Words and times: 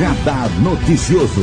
Radar 0.00 0.48
Noticioso. 0.62 1.42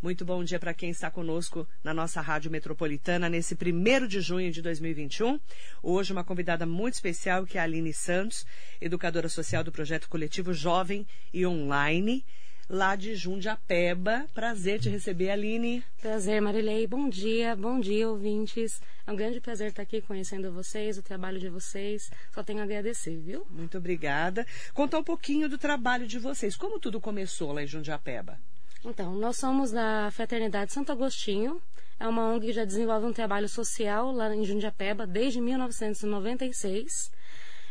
Muito 0.00 0.24
bom 0.24 0.42
dia 0.42 0.58
para 0.58 0.72
quem 0.72 0.88
está 0.88 1.10
conosco 1.10 1.68
na 1.84 1.92
nossa 1.92 2.22
Rádio 2.22 2.50
Metropolitana 2.50 3.28
nesse 3.28 3.54
primeiro 3.54 4.08
de 4.08 4.22
junho 4.22 4.50
de 4.50 4.62
2021. 4.62 5.38
Hoje, 5.82 6.14
uma 6.14 6.24
convidada 6.24 6.64
muito 6.64 6.94
especial 6.94 7.44
que 7.44 7.58
é 7.58 7.60
a 7.60 7.64
Aline 7.64 7.92
Santos, 7.92 8.46
educadora 8.80 9.28
social 9.28 9.62
do 9.62 9.70
projeto 9.70 10.08
coletivo 10.08 10.54
Jovem 10.54 11.06
e 11.30 11.46
Online 11.46 12.24
lá 12.70 12.94
de 12.94 13.16
Jundiapeba. 13.16 14.26
Prazer 14.32 14.78
te 14.78 14.88
receber, 14.88 15.30
Aline. 15.30 15.84
Prazer, 16.00 16.40
Marilei. 16.40 16.86
Bom 16.86 17.08
dia, 17.08 17.56
bom 17.56 17.80
dia, 17.80 18.08
ouvintes. 18.08 18.80
É 19.04 19.10
um 19.10 19.16
grande 19.16 19.40
prazer 19.40 19.70
estar 19.70 19.82
aqui 19.82 20.00
conhecendo 20.00 20.52
vocês, 20.52 20.96
o 20.96 21.02
trabalho 21.02 21.40
de 21.40 21.48
vocês. 21.48 22.10
Só 22.32 22.44
tenho 22.44 22.60
a 22.60 22.62
agradecer, 22.62 23.16
viu? 23.18 23.44
Muito 23.50 23.76
obrigada. 23.76 24.46
Contar 24.72 25.00
um 25.00 25.04
pouquinho 25.04 25.48
do 25.48 25.58
trabalho 25.58 26.06
de 26.06 26.18
vocês. 26.20 26.56
Como 26.56 26.78
tudo 26.78 27.00
começou 27.00 27.52
lá 27.52 27.62
em 27.64 27.66
Jundiapeba? 27.66 28.38
Então, 28.84 29.14
nós 29.16 29.36
somos 29.36 29.72
da 29.72 30.08
Fraternidade 30.12 30.72
Santo 30.72 30.92
Agostinho. 30.92 31.60
É 31.98 32.06
uma 32.06 32.32
ONG 32.32 32.46
que 32.46 32.52
já 32.52 32.64
desenvolve 32.64 33.04
um 33.04 33.12
trabalho 33.12 33.48
social 33.48 34.12
lá 34.12 34.34
em 34.34 34.44
Jundiapeba 34.44 35.06
desde 35.06 35.40
1996. 35.40 37.10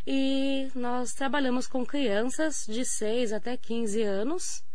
E 0.05 0.67
nós 0.75 1.13
trabalhamos 1.13 1.67
com 1.67 1.85
crianças 1.85 2.65
de 2.67 2.83
6 2.83 3.31
até 3.31 3.55
15 3.55 4.03
anos 4.03 4.68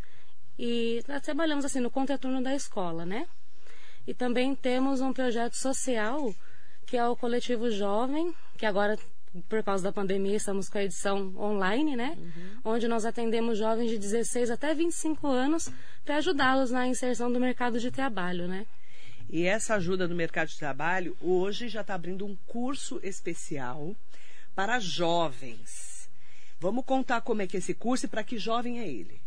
e 0.59 1.03
nós 1.09 1.23
trabalhamos 1.23 1.65
assim 1.65 1.81
no 1.81 1.91
contraturno 1.91 2.43
da 2.43 2.55
escola, 2.55 3.05
né? 3.05 3.27
E 4.07 4.15
também 4.15 4.55
temos 4.55 5.01
um 5.01 5.13
projeto 5.13 5.55
social 5.55 6.35
que 6.87 6.97
é 6.97 7.07
o 7.09 7.17
Coletivo 7.17 7.71
Jovem, 7.71 8.35
que 8.59 8.67
agora 8.67 8.99
por 9.49 9.63
causa 9.65 9.83
da 9.83 9.93
pandemia 9.93 10.37
estamos 10.37 10.69
com 10.69 10.79
a 10.79 10.85
edição 10.85 11.35
online, 11.37 11.97
né? 11.97 12.17
Uhum. 12.17 12.61
Onde 12.73 12.87
nós 12.87 13.05
atendemos 13.05 13.59
jovens 13.59 13.91
de 13.91 13.99
16 13.99 14.51
até 14.51 14.75
25 14.75 15.27
anos 15.27 15.71
para 16.05 16.17
ajudá-los 16.17 16.71
na 16.71 16.87
inserção 16.87 17.33
do 17.33 17.41
mercado 17.41 17.81
de 17.81 17.91
trabalho, 17.91 18.47
né? 18.47 18.67
E 19.29 19.47
essa 19.47 19.75
ajuda 19.75 20.07
no 20.07 20.15
mercado 20.15 20.49
de 20.49 20.59
trabalho 20.59 21.17
hoje 21.21 21.69
já 21.69 21.81
está 21.81 21.95
abrindo 21.95 22.25
um 22.25 22.37
curso 22.47 23.01
especial 23.03 23.97
para 24.55 24.79
jovens. 24.79 26.09
Vamos 26.61 26.85
contar 26.85 27.21
como 27.23 27.43
é 27.43 27.47
que 27.47 27.57
é 27.57 27.59
esse 27.59 27.75
curso 27.75 28.07
e 28.07 28.09
para 28.09 28.23
que 28.23 28.39
jovem 28.39 28.79
é 28.79 28.87
ele? 28.87 29.24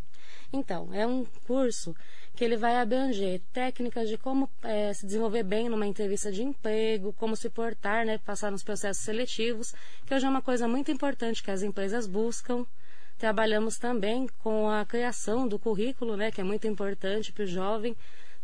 Então, 0.52 0.90
é 0.94 1.06
um 1.06 1.26
curso 1.45 1.95
que 2.36 2.44
ele 2.44 2.56
vai 2.56 2.78
abranger 2.78 3.42
técnicas 3.52 4.08
de 4.08 4.17
como 4.17 4.50
é, 4.64 4.94
se 4.94 5.06
desenvolver 5.06 5.44
bem 5.44 5.67
numa 5.67 5.88
entrevista 5.88 6.31
de 6.31 6.44
emprego, 6.44 7.12
como 7.14 7.36
se 7.36 7.50
portar, 7.50 8.06
né, 8.06 8.20
passar 8.20 8.52
nos 8.52 8.64
processos 8.64 9.03
seletivos, 9.03 9.73
que 10.06 10.14
hoje 10.14 10.25
é 10.25 10.30
uma 10.30 10.42
coisa 10.42 10.68
muito 10.68 10.92
importante 10.92 11.42
que 11.42 11.52
as 11.52 11.64
empresas 11.64 12.06
buscam. 12.06 12.66
Trabalhamos 13.18 13.78
também 13.78 14.28
com 14.44 14.70
a 14.70 14.86
criação 14.86 15.48
do 15.48 15.58
currículo, 15.58 16.16
né, 16.16 16.31
que 16.31 16.40
é 16.40 16.44
muito 16.44 16.68
importante 16.68 17.34
para 17.34 17.44
o 17.44 17.48
jovem. 17.48 17.95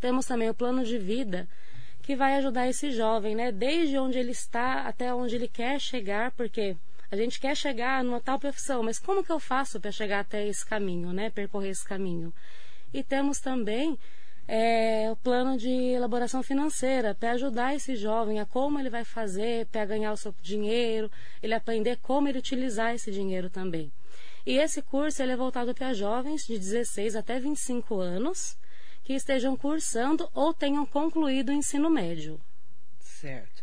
Temos 0.01 0.25
também 0.25 0.49
o 0.49 0.55
plano 0.55 0.83
de 0.83 0.97
vida, 0.97 1.47
que 2.01 2.15
vai 2.15 2.35
ajudar 2.35 2.67
esse 2.67 2.91
jovem, 2.91 3.35
né, 3.35 3.51
desde 3.51 3.97
onde 3.97 4.17
ele 4.17 4.31
está 4.31 4.87
até 4.87 5.13
onde 5.13 5.35
ele 5.35 5.47
quer 5.47 5.79
chegar, 5.79 6.31
porque 6.31 6.75
a 7.11 7.15
gente 7.15 7.39
quer 7.39 7.55
chegar 7.55 8.03
numa 8.03 8.19
tal 8.19 8.39
profissão, 8.39 8.83
mas 8.83 8.99
como 8.99 9.23
que 9.23 9.31
eu 9.31 9.39
faço 9.39 9.79
para 9.79 9.91
chegar 9.91 10.19
até 10.19 10.47
esse 10.47 10.65
caminho, 10.65 11.13
né? 11.13 11.29
Percorrer 11.29 11.69
esse 11.69 11.85
caminho. 11.85 12.33
E 12.93 13.03
temos 13.03 13.39
também 13.39 13.97
é, 14.47 15.09
o 15.11 15.15
plano 15.15 15.57
de 15.57 15.69
elaboração 15.69 16.43
financeira 16.43 17.15
para 17.15 17.31
ajudar 17.31 17.75
esse 17.75 17.95
jovem 17.95 18.39
a 18.39 18.45
como 18.45 18.79
ele 18.79 18.89
vai 18.89 19.03
fazer 19.03 19.65
para 19.67 19.85
ganhar 19.85 20.11
o 20.11 20.17
seu 20.17 20.33
dinheiro, 20.41 21.09
ele 21.41 21.53
aprender 21.53 21.97
como 22.01 22.27
ele 22.27 22.39
utilizar 22.39 22.93
esse 22.93 23.11
dinheiro 23.11 23.49
também. 23.49 23.91
E 24.45 24.57
esse 24.57 24.81
curso 24.81 25.21
ele 25.23 25.31
é 25.31 25.37
voltado 25.37 25.73
para 25.73 25.93
jovens 25.93 26.45
de 26.45 26.59
16 26.59 27.15
até 27.15 27.39
25 27.39 27.99
anos 27.99 28.57
que 29.03 29.13
estejam 29.13 29.55
cursando 29.55 30.29
ou 30.33 30.53
tenham 30.53 30.85
concluído 30.85 31.49
o 31.49 31.53
ensino 31.53 31.89
médio. 31.89 32.39
Certo. 32.99 33.62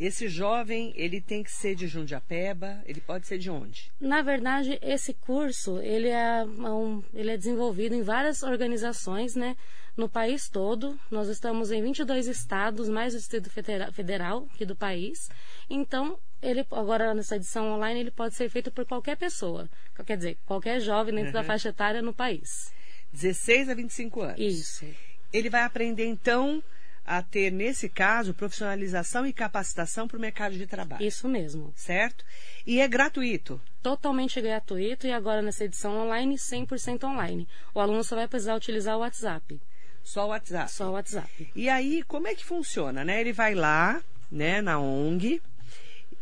Esse 0.00 0.28
jovem, 0.28 0.94
ele 0.96 1.20
tem 1.20 1.42
que 1.42 1.52
ser 1.52 1.74
de 1.74 1.86
Jundiapeba, 1.86 2.82
ele 2.86 3.02
pode 3.02 3.26
ser 3.26 3.36
de 3.36 3.50
onde? 3.50 3.92
Na 4.00 4.22
verdade, 4.22 4.78
esse 4.80 5.12
curso, 5.12 5.78
ele 5.78 6.08
é, 6.08 6.42
um, 6.42 7.02
ele 7.12 7.30
é 7.30 7.36
desenvolvido 7.36 7.94
em 7.94 8.00
várias 8.00 8.42
organizações, 8.42 9.36
né? 9.36 9.54
No 9.94 10.08
país 10.08 10.48
todo, 10.48 10.98
nós 11.10 11.28
estamos 11.28 11.70
em 11.70 11.82
22 11.82 12.28
estados, 12.28 12.88
mais 12.88 13.12
o 13.12 13.18
Distrito 13.18 13.50
Federal 13.50 14.48
aqui 14.54 14.64
do 14.64 14.74
país. 14.74 15.28
Então, 15.68 16.18
ele 16.40 16.66
agora 16.70 17.12
nessa 17.12 17.36
edição 17.36 17.70
online, 17.70 18.00
ele 18.00 18.10
pode 18.10 18.34
ser 18.34 18.48
feito 18.48 18.70
por 18.70 18.86
qualquer 18.86 19.18
pessoa. 19.18 19.68
Quer 20.06 20.16
dizer, 20.16 20.38
qualquer 20.46 20.80
jovem 20.80 21.14
dentro 21.14 21.28
uhum. 21.28 21.42
da 21.42 21.44
faixa 21.44 21.68
etária 21.68 22.00
no 22.00 22.14
país. 22.14 22.72
16 23.12 23.68
a 23.68 23.74
25 23.74 24.22
anos. 24.22 24.40
Isso. 24.40 24.86
Ele 25.30 25.50
vai 25.50 25.62
aprender, 25.62 26.06
então, 26.06 26.62
a 27.10 27.22
ter, 27.22 27.50
nesse 27.50 27.88
caso, 27.88 28.32
profissionalização 28.32 29.26
e 29.26 29.32
capacitação 29.32 30.06
para 30.06 30.16
o 30.16 30.20
mercado 30.20 30.56
de 30.56 30.64
trabalho. 30.64 31.04
Isso 31.04 31.28
mesmo. 31.28 31.72
Certo? 31.74 32.24
E 32.64 32.80
é 32.80 32.86
gratuito? 32.86 33.60
Totalmente 33.82 34.40
gratuito 34.40 35.08
e 35.08 35.12
agora 35.12 35.42
nessa 35.42 35.64
edição 35.64 36.06
online, 36.06 36.36
100% 36.36 37.02
online. 37.02 37.48
O 37.74 37.80
aluno 37.80 38.04
só 38.04 38.14
vai 38.14 38.28
precisar 38.28 38.54
utilizar 38.54 38.96
o 38.96 39.00
WhatsApp. 39.00 39.60
Só 40.04 40.26
o 40.26 40.28
WhatsApp? 40.28 40.70
Só 40.70 40.90
o 40.90 40.92
WhatsApp. 40.92 41.50
E 41.56 41.68
aí, 41.68 42.04
como 42.04 42.28
é 42.28 42.34
que 42.36 42.44
funciona, 42.44 43.04
né? 43.04 43.20
Ele 43.20 43.32
vai 43.32 43.56
lá, 43.56 44.00
né, 44.30 44.62
na 44.62 44.78
ONG, 44.78 45.42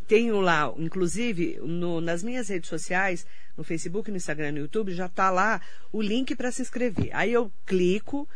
tenho 0.07 0.41
lá, 0.41 0.73
inclusive, 0.79 1.59
no, 1.63 2.01
nas 2.01 2.23
minhas 2.23 2.49
redes 2.49 2.71
sociais, 2.71 3.27
no 3.59 3.63
Facebook, 3.63 4.11
no 4.11 4.17
Instagram, 4.17 4.53
no 4.53 4.59
YouTube, 4.61 4.95
já 4.95 5.05
está 5.05 5.31
lá 5.31 5.61
o 5.93 6.01
link 6.01 6.35
para 6.35 6.51
se 6.51 6.63
inscrever. 6.63 7.11
Aí 7.13 7.31
eu 7.31 7.53
clico, 7.67 8.27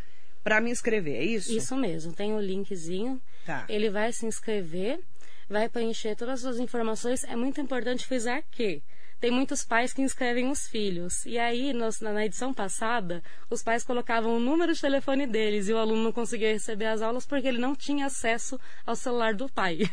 para 0.42 0.60
me 0.60 0.70
inscrever, 0.70 1.16
é 1.16 1.25
isso? 1.25 1.53
Isso 1.53 1.76
mesmo, 1.76 2.12
tem 2.12 2.34
o 2.34 2.41
linkzinho. 2.41 3.20
Tá. 3.47 3.64
Ele 3.69 3.91
vai 3.91 4.12
se 4.12 4.26
inscrever, 4.26 5.00
vai 5.48 5.69
preencher 5.69 6.16
todas 6.16 6.44
as 6.44 6.58
informações. 6.58 7.25
É 7.25 7.36
muito 7.36 7.60
importante 7.60 8.06
frisar 8.06 8.42
que 8.50 8.82
tem 9.20 9.30
muitos 9.30 9.64
pais 9.64 9.92
que 9.92 10.03
inscrevem 10.03 10.50
os 10.50 10.66
filhos. 10.66 11.25
E 11.25 11.38
aí, 11.38 11.72
nos, 11.72 12.00
na 12.00 12.25
edição 12.26 12.53
passada, 12.53 13.22
os 13.48 13.62
pais 13.62 13.84
colocavam 13.84 14.36
o 14.36 14.41
número 14.41 14.75
de 14.75 14.80
telefone 14.80 15.28
deles 15.28 15.69
e 15.69 15.72
o 15.72 15.78
aluno 15.78 16.03
não 16.03 16.12
conseguia 16.12 16.53
receber 16.53 16.86
as 16.86 17.03
aulas 17.03 17.24
porque 17.24 17.47
ele 17.47 17.59
não 17.59 17.76
tinha 17.76 18.06
acesso 18.06 18.59
ao 18.84 18.97
celular 18.97 19.34
do 19.34 19.48
pai. 19.48 19.88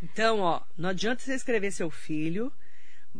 Então, 0.00 0.40
ó, 0.40 0.60
não 0.76 0.90
adianta 0.90 1.22
você 1.22 1.34
escrever 1.34 1.72
seu 1.72 1.90
filho, 1.90 2.52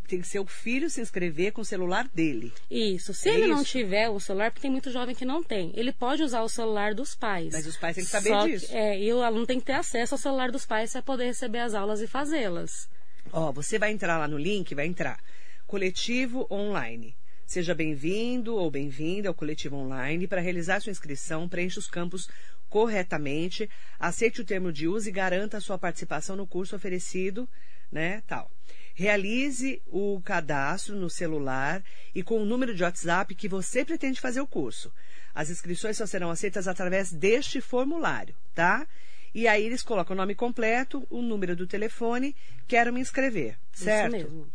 tem 0.08 0.20
que 0.20 0.26
ser 0.26 0.38
o 0.38 0.46
filho 0.46 0.88
se 0.88 1.00
inscrever 1.00 1.52
com 1.52 1.60
o 1.60 1.64
celular 1.64 2.08
dele. 2.14 2.52
Isso. 2.70 3.12
Se 3.14 3.28
é 3.28 3.34
ele 3.34 3.44
isso? 3.44 3.54
não 3.54 3.64
tiver 3.64 4.08
o 4.08 4.20
celular, 4.20 4.50
porque 4.50 4.62
tem 4.62 4.70
muito 4.70 4.90
jovem 4.90 5.14
que 5.14 5.24
não 5.24 5.42
tem, 5.42 5.72
ele 5.74 5.92
pode 5.92 6.22
usar 6.22 6.42
o 6.42 6.48
celular 6.48 6.94
dos 6.94 7.14
pais. 7.14 7.52
Mas 7.52 7.66
os 7.66 7.76
pais 7.76 7.96
têm 7.96 8.04
que 8.04 8.10
saber 8.10 8.28
Só 8.30 8.46
disso. 8.46 8.68
Que, 8.68 8.74
é, 8.74 9.00
e 9.00 9.12
o 9.12 9.22
aluno 9.22 9.46
tem 9.46 9.58
que 9.60 9.66
ter 9.66 9.74
acesso 9.74 10.14
ao 10.14 10.18
celular 10.18 10.50
dos 10.50 10.66
pais 10.66 10.92
para 10.92 11.02
poder 11.02 11.26
receber 11.26 11.60
as 11.60 11.74
aulas 11.74 12.00
e 12.00 12.06
fazê-las. 12.06 12.88
Ó, 13.32 13.52
você 13.52 13.78
vai 13.78 13.92
entrar 13.92 14.18
lá 14.18 14.28
no 14.28 14.38
link, 14.38 14.74
vai 14.74 14.86
entrar 14.86 15.18
coletivo 15.66 16.46
online. 16.50 17.16
Seja 17.44 17.74
bem-vindo 17.74 18.56
ou 18.56 18.70
bem-vinda 18.70 19.28
ao 19.28 19.34
coletivo 19.34 19.76
online. 19.76 20.26
Para 20.26 20.40
realizar 20.40 20.80
sua 20.80 20.90
inscrição, 20.90 21.48
preencha 21.48 21.78
os 21.78 21.88
campos 21.88 22.28
corretamente, 22.68 23.68
aceite 23.98 24.40
o 24.40 24.44
termo 24.44 24.72
de 24.72 24.88
uso 24.88 25.08
e 25.08 25.12
garanta 25.12 25.56
a 25.56 25.60
sua 25.60 25.78
participação 25.78 26.36
no 26.36 26.46
curso 26.46 26.74
oferecido, 26.74 27.48
né, 27.90 28.22
tal. 28.26 28.50
Realize 28.98 29.82
o 29.88 30.22
cadastro 30.24 30.96
no 30.96 31.10
celular 31.10 31.84
e 32.14 32.22
com 32.22 32.40
o 32.40 32.46
número 32.46 32.74
de 32.74 32.82
WhatsApp 32.82 33.34
que 33.34 33.46
você 33.46 33.84
pretende 33.84 34.18
fazer 34.18 34.40
o 34.40 34.46
curso. 34.46 34.90
As 35.34 35.50
inscrições 35.50 35.98
só 35.98 36.06
serão 36.06 36.30
aceitas 36.30 36.66
através 36.66 37.12
deste 37.12 37.60
formulário, 37.60 38.34
tá? 38.54 38.88
E 39.34 39.46
aí 39.46 39.66
eles 39.66 39.82
colocam 39.82 40.14
o 40.14 40.16
nome 40.16 40.34
completo, 40.34 41.06
o 41.10 41.20
número 41.20 41.54
do 41.54 41.66
telefone, 41.66 42.34
quero 42.66 42.90
me 42.90 42.98
inscrever, 43.00 43.58
certo? 43.70 44.16
Isso 44.16 44.30
mesmo. 44.30 44.52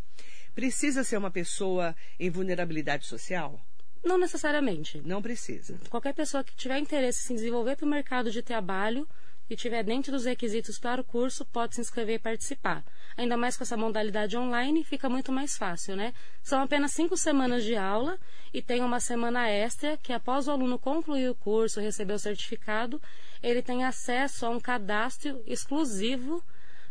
Precisa 0.56 1.04
ser 1.04 1.18
uma 1.18 1.30
pessoa 1.30 1.94
em 2.18 2.28
vulnerabilidade 2.28 3.06
social? 3.06 3.64
Não 4.02 4.18
necessariamente. 4.18 5.00
Não 5.04 5.22
precisa. 5.22 5.78
Qualquer 5.88 6.14
pessoa 6.14 6.42
que 6.42 6.56
tiver 6.56 6.78
interesse 6.78 7.20
em 7.20 7.26
se 7.28 7.34
desenvolver 7.34 7.76
para 7.76 7.86
o 7.86 7.88
mercado 7.88 8.28
de 8.28 8.42
trabalho 8.42 9.06
e 9.52 9.56
tiver 9.56 9.82
dentro 9.82 10.10
dos 10.12 10.24
requisitos 10.24 10.78
para 10.78 11.00
o 11.00 11.04
curso, 11.04 11.44
pode 11.44 11.74
se 11.74 11.80
inscrever 11.80 12.16
e 12.16 12.18
participar. 12.18 12.82
Ainda 13.16 13.36
mais 13.36 13.56
com 13.56 13.64
essa 13.64 13.76
modalidade 13.76 14.36
online, 14.36 14.84
fica 14.84 15.08
muito 15.08 15.30
mais 15.30 15.56
fácil, 15.56 15.94
né? 15.94 16.14
São 16.42 16.62
apenas 16.62 16.92
cinco 16.92 17.16
semanas 17.16 17.62
de 17.62 17.76
aula 17.76 18.18
e 18.52 18.62
tem 18.62 18.82
uma 18.82 19.00
semana 19.00 19.48
extra 19.48 19.96
que, 19.96 20.12
após 20.12 20.48
o 20.48 20.50
aluno 20.50 20.78
concluir 20.78 21.28
o 21.28 21.34
curso, 21.34 21.80
receber 21.80 22.14
o 22.14 22.18
certificado, 22.18 23.00
ele 23.42 23.62
tem 23.62 23.84
acesso 23.84 24.46
a 24.46 24.50
um 24.50 24.60
cadastro 24.60 25.42
exclusivo 25.46 26.42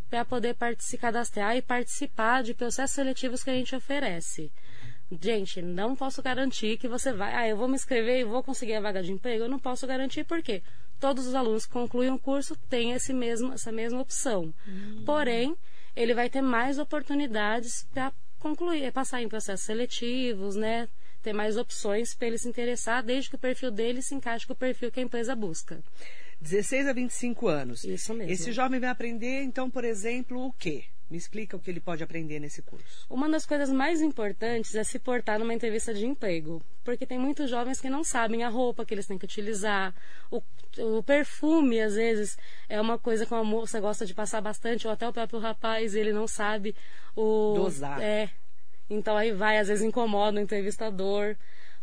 para 0.09 0.25
poder 0.25 0.55
se 0.77 0.97
cadastrar 0.97 1.55
e 1.55 1.61
participar 1.61 2.43
de 2.43 2.53
processos 2.53 2.95
seletivos 2.95 3.43
que 3.43 3.49
a 3.49 3.53
gente 3.53 3.75
oferece. 3.75 4.51
Gente, 5.19 5.61
não 5.61 5.95
posso 5.95 6.21
garantir 6.21 6.77
que 6.77 6.87
você 6.87 7.11
vai. 7.11 7.33
Ah, 7.33 7.47
eu 7.47 7.57
vou 7.57 7.67
me 7.67 7.75
inscrever 7.75 8.19
e 8.19 8.23
vou 8.23 8.41
conseguir 8.41 8.75
a 8.75 8.81
vaga 8.81 9.03
de 9.03 9.11
emprego. 9.11 9.43
Eu 9.43 9.49
não 9.49 9.59
posso 9.59 9.85
garantir 9.85 10.23
por 10.23 10.41
quê? 10.41 10.61
Todos 11.01 11.25
os 11.25 11.33
alunos 11.33 11.65
que 11.65 11.73
concluem 11.73 12.11
o 12.11 12.19
curso 12.19 12.55
têm 12.69 12.91
esse 12.91 13.11
mesmo, 13.11 13.51
essa 13.51 13.71
mesma 13.71 13.99
opção. 13.99 14.53
Hum. 14.67 15.01
Porém, 15.03 15.57
ele 15.95 16.13
vai 16.13 16.29
ter 16.29 16.41
mais 16.41 16.77
oportunidades 16.77 17.87
para 17.91 18.13
concluir, 18.37 18.91
passar 18.93 19.19
em 19.19 19.27
processos 19.27 19.65
seletivos, 19.65 20.55
né? 20.55 20.87
Ter 21.23 21.33
mais 21.33 21.57
opções 21.57 22.13
para 22.13 22.27
ele 22.27 22.37
se 22.37 22.47
interessar, 22.47 23.03
desde 23.03 23.31
que 23.31 23.35
o 23.35 23.39
perfil 23.39 23.71
dele 23.71 24.03
se 24.03 24.13
encaixe 24.13 24.45
com 24.45 24.53
o 24.53 24.55
perfil 24.55 24.91
que 24.91 24.99
a 24.99 25.03
empresa 25.03 25.35
busca. 25.35 25.83
16 26.39 26.87
a 26.87 26.93
25 26.93 27.47
anos. 27.47 27.83
Isso 27.83 28.13
mesmo. 28.13 28.31
Esse 28.31 28.51
jovem 28.51 28.79
vai 28.79 28.89
aprender, 28.89 29.41
então, 29.41 29.71
por 29.71 29.83
exemplo, 29.83 30.45
o 30.45 30.53
quê? 30.53 30.85
Me 31.11 31.17
explica 31.17 31.57
o 31.57 31.59
que 31.59 31.69
ele 31.69 31.81
pode 31.81 32.01
aprender 32.01 32.39
nesse 32.39 32.61
curso. 32.61 33.05
Uma 33.09 33.29
das 33.29 33.45
coisas 33.45 33.69
mais 33.69 34.01
importantes 34.01 34.73
é 34.75 34.83
se 34.85 34.97
portar 34.97 35.37
numa 35.37 35.53
entrevista 35.53 35.93
de 35.93 36.05
emprego, 36.05 36.63
porque 36.85 37.05
tem 37.05 37.19
muitos 37.19 37.49
jovens 37.49 37.81
que 37.81 37.89
não 37.89 38.01
sabem 38.01 38.45
a 38.45 38.49
roupa 38.49 38.85
que 38.85 38.93
eles 38.93 39.05
têm 39.05 39.17
que 39.17 39.25
utilizar, 39.25 39.93
o, 40.31 40.41
o 40.77 41.03
perfume, 41.03 41.81
às 41.81 41.95
vezes, 41.95 42.37
é 42.69 42.79
uma 42.79 42.97
coisa 42.97 43.25
que 43.25 43.33
uma 43.33 43.43
moça 43.43 43.81
gosta 43.81 44.05
de 44.05 44.13
passar 44.13 44.39
bastante, 44.39 44.87
ou 44.87 44.93
até 44.93 45.05
o 45.05 45.11
próprio 45.11 45.41
rapaz, 45.41 45.95
ele 45.95 46.13
não 46.13 46.27
sabe 46.27 46.73
o. 47.13 47.55
Dosar. 47.55 48.01
É. 48.01 48.29
Então 48.89 49.17
aí 49.17 49.33
vai, 49.33 49.57
às 49.57 49.67
vezes 49.67 49.83
incomoda 49.83 50.39
o 50.39 50.41
entrevistador 50.41 51.35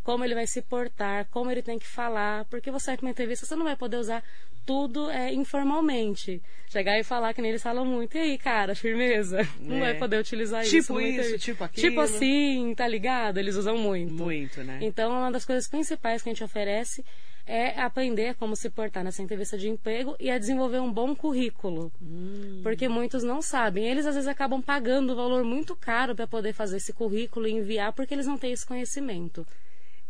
como 0.08 0.24
ele 0.24 0.34
vai 0.34 0.46
se 0.46 0.62
portar, 0.62 1.26
como 1.30 1.50
ele 1.50 1.60
tem 1.60 1.78
que 1.78 1.86
falar, 1.86 2.46
porque 2.46 2.70
você 2.70 2.92
vai 2.92 2.96
para 2.96 3.04
uma 3.04 3.10
entrevista, 3.10 3.44
você 3.44 3.54
não 3.54 3.64
vai 3.64 3.76
poder 3.76 3.98
usar 3.98 4.24
tudo 4.64 5.10
é, 5.10 5.34
informalmente. 5.34 6.40
Chegar 6.70 6.98
e 6.98 7.04
falar 7.04 7.34
que 7.34 7.42
nem 7.42 7.50
eles 7.50 7.62
falam 7.62 7.84
muito. 7.84 8.16
E 8.16 8.20
aí, 8.20 8.38
cara, 8.38 8.74
firmeza? 8.74 9.42
É. 9.42 9.46
Não 9.60 9.80
vai 9.80 9.92
poder 9.92 10.18
utilizar 10.18 10.64
tipo 10.64 10.78
isso. 10.78 10.94
Tipo 10.94 11.00
isso, 11.00 11.38
tipo 11.38 11.64
aquilo. 11.64 11.88
Tipo 11.88 12.00
assim, 12.00 12.74
tá 12.74 12.88
ligado? 12.88 13.36
Eles 13.36 13.54
usam 13.54 13.76
muito. 13.76 14.14
Muito, 14.14 14.64
né? 14.64 14.78
Então, 14.80 15.10
uma 15.10 15.30
das 15.30 15.44
coisas 15.44 15.68
principais 15.68 16.22
que 16.22 16.30
a 16.30 16.32
gente 16.32 16.44
oferece 16.44 17.04
é 17.46 17.78
aprender 17.78 18.34
como 18.36 18.56
se 18.56 18.70
portar 18.70 19.04
nessa 19.04 19.22
entrevista 19.22 19.58
de 19.58 19.68
emprego 19.68 20.16
e 20.18 20.30
a 20.30 20.38
desenvolver 20.38 20.80
um 20.80 20.90
bom 20.90 21.14
currículo. 21.14 21.92
Hum. 22.00 22.60
Porque 22.62 22.88
muitos 22.88 23.22
não 23.22 23.42
sabem. 23.42 23.86
Eles 23.86 24.06
às 24.06 24.14
vezes 24.14 24.28
acabam 24.28 24.62
pagando 24.62 25.12
um 25.12 25.16
valor 25.16 25.44
muito 25.44 25.76
caro 25.76 26.14
para 26.14 26.26
poder 26.26 26.54
fazer 26.54 26.78
esse 26.78 26.94
currículo 26.94 27.46
e 27.46 27.52
enviar 27.52 27.92
porque 27.92 28.14
eles 28.14 28.26
não 28.26 28.38
têm 28.38 28.52
esse 28.52 28.64
conhecimento. 28.64 29.46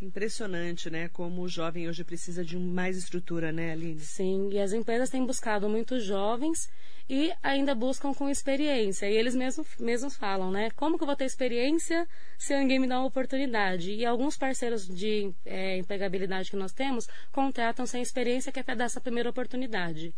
Impressionante, 0.00 0.89
né? 0.89 1.09
Como 1.09 1.43
o 1.43 1.49
jovem 1.49 1.89
hoje 1.89 2.05
precisa 2.05 2.45
de 2.45 2.56
mais 2.56 2.97
estrutura, 2.97 3.50
né, 3.50 3.73
Aline? 3.73 3.99
Sim, 3.99 4.49
e 4.53 4.59
as 4.59 4.73
empresas 4.73 5.11
têm 5.11 5.27
buscado 5.27 5.69
muitos 5.69 6.05
jovens 6.05 6.71
e 7.11 7.33
ainda 7.43 7.75
buscam 7.75 8.15
com 8.15 8.29
experiência. 8.29 9.11
E 9.11 9.17
eles 9.17 9.35
mesmos, 9.35 9.67
mesmos 9.81 10.17
falam, 10.17 10.53
né? 10.53 10.71
Como 10.77 10.97
que 10.97 11.03
eu 11.03 11.06
vou 11.06 11.17
ter 11.17 11.25
experiência 11.25 12.06
se 12.39 12.56
ninguém 12.56 12.79
me 12.79 12.87
dá 12.87 12.99
uma 12.99 13.06
oportunidade? 13.06 13.93
E 13.93 14.06
alguns 14.06 14.37
parceiros 14.37 14.87
de 14.87 15.33
é, 15.45 15.79
empregabilidade 15.79 16.50
que 16.50 16.56
nós 16.56 16.73
temos 16.73 17.09
contratam 17.33 17.85
sem 17.85 18.00
experiência 18.00 18.53
que 18.53 18.61
é 18.61 18.62
para 18.62 18.77
dar 18.77 18.85
essa 18.85 19.00
primeira 19.00 19.31
oportunidade. 19.31 20.15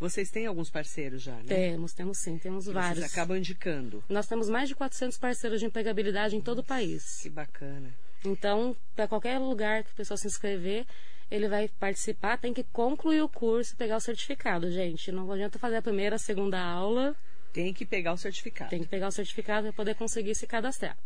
Vocês 0.00 0.30
têm 0.30 0.46
alguns 0.46 0.70
parceiros 0.70 1.22
já, 1.22 1.36
né? 1.36 1.44
Temos, 1.46 1.92
temos 1.92 2.18
sim, 2.18 2.36
temos 2.36 2.66
que 2.66 2.72
vários. 2.72 3.00
Vocês 3.00 3.12
acabam 3.12 3.36
indicando. 3.36 4.02
Nós 4.08 4.26
temos 4.26 4.48
mais 4.48 4.68
de 4.68 4.74
400 4.74 5.18
parceiros 5.18 5.60
de 5.60 5.66
empregabilidade 5.66 6.34
em 6.34 6.40
todo 6.40 6.60
o 6.60 6.64
país. 6.64 7.20
Que 7.20 7.28
bacana. 7.28 7.94
Então, 8.24 8.76
para 8.94 9.08
qualquer 9.08 9.38
lugar 9.38 9.82
que 9.82 9.90
a 9.90 9.94
pessoa 9.94 10.16
se 10.16 10.26
inscrever, 10.26 10.86
ele 11.30 11.48
vai 11.48 11.68
participar, 11.68 12.38
tem 12.38 12.52
que 12.52 12.64
concluir 12.64 13.22
o 13.22 13.28
curso 13.28 13.72
e 13.72 13.76
pegar 13.76 13.96
o 13.96 14.00
certificado, 14.00 14.70
gente. 14.70 15.12
Não 15.12 15.30
adianta 15.30 15.58
fazer 15.58 15.76
a 15.76 15.82
primeira, 15.82 16.16
a 16.16 16.18
segunda 16.18 16.60
aula. 16.60 17.16
Tem 17.52 17.72
que 17.72 17.86
pegar 17.86 18.12
o 18.12 18.16
certificado. 18.16 18.70
Tem 18.70 18.82
que 18.82 18.88
pegar 18.88 19.08
o 19.08 19.12
certificado 19.12 19.68
para 19.68 19.72
poder 19.72 19.94
conseguir 19.94 20.34
se 20.34 20.46
cadastrar. 20.46 20.96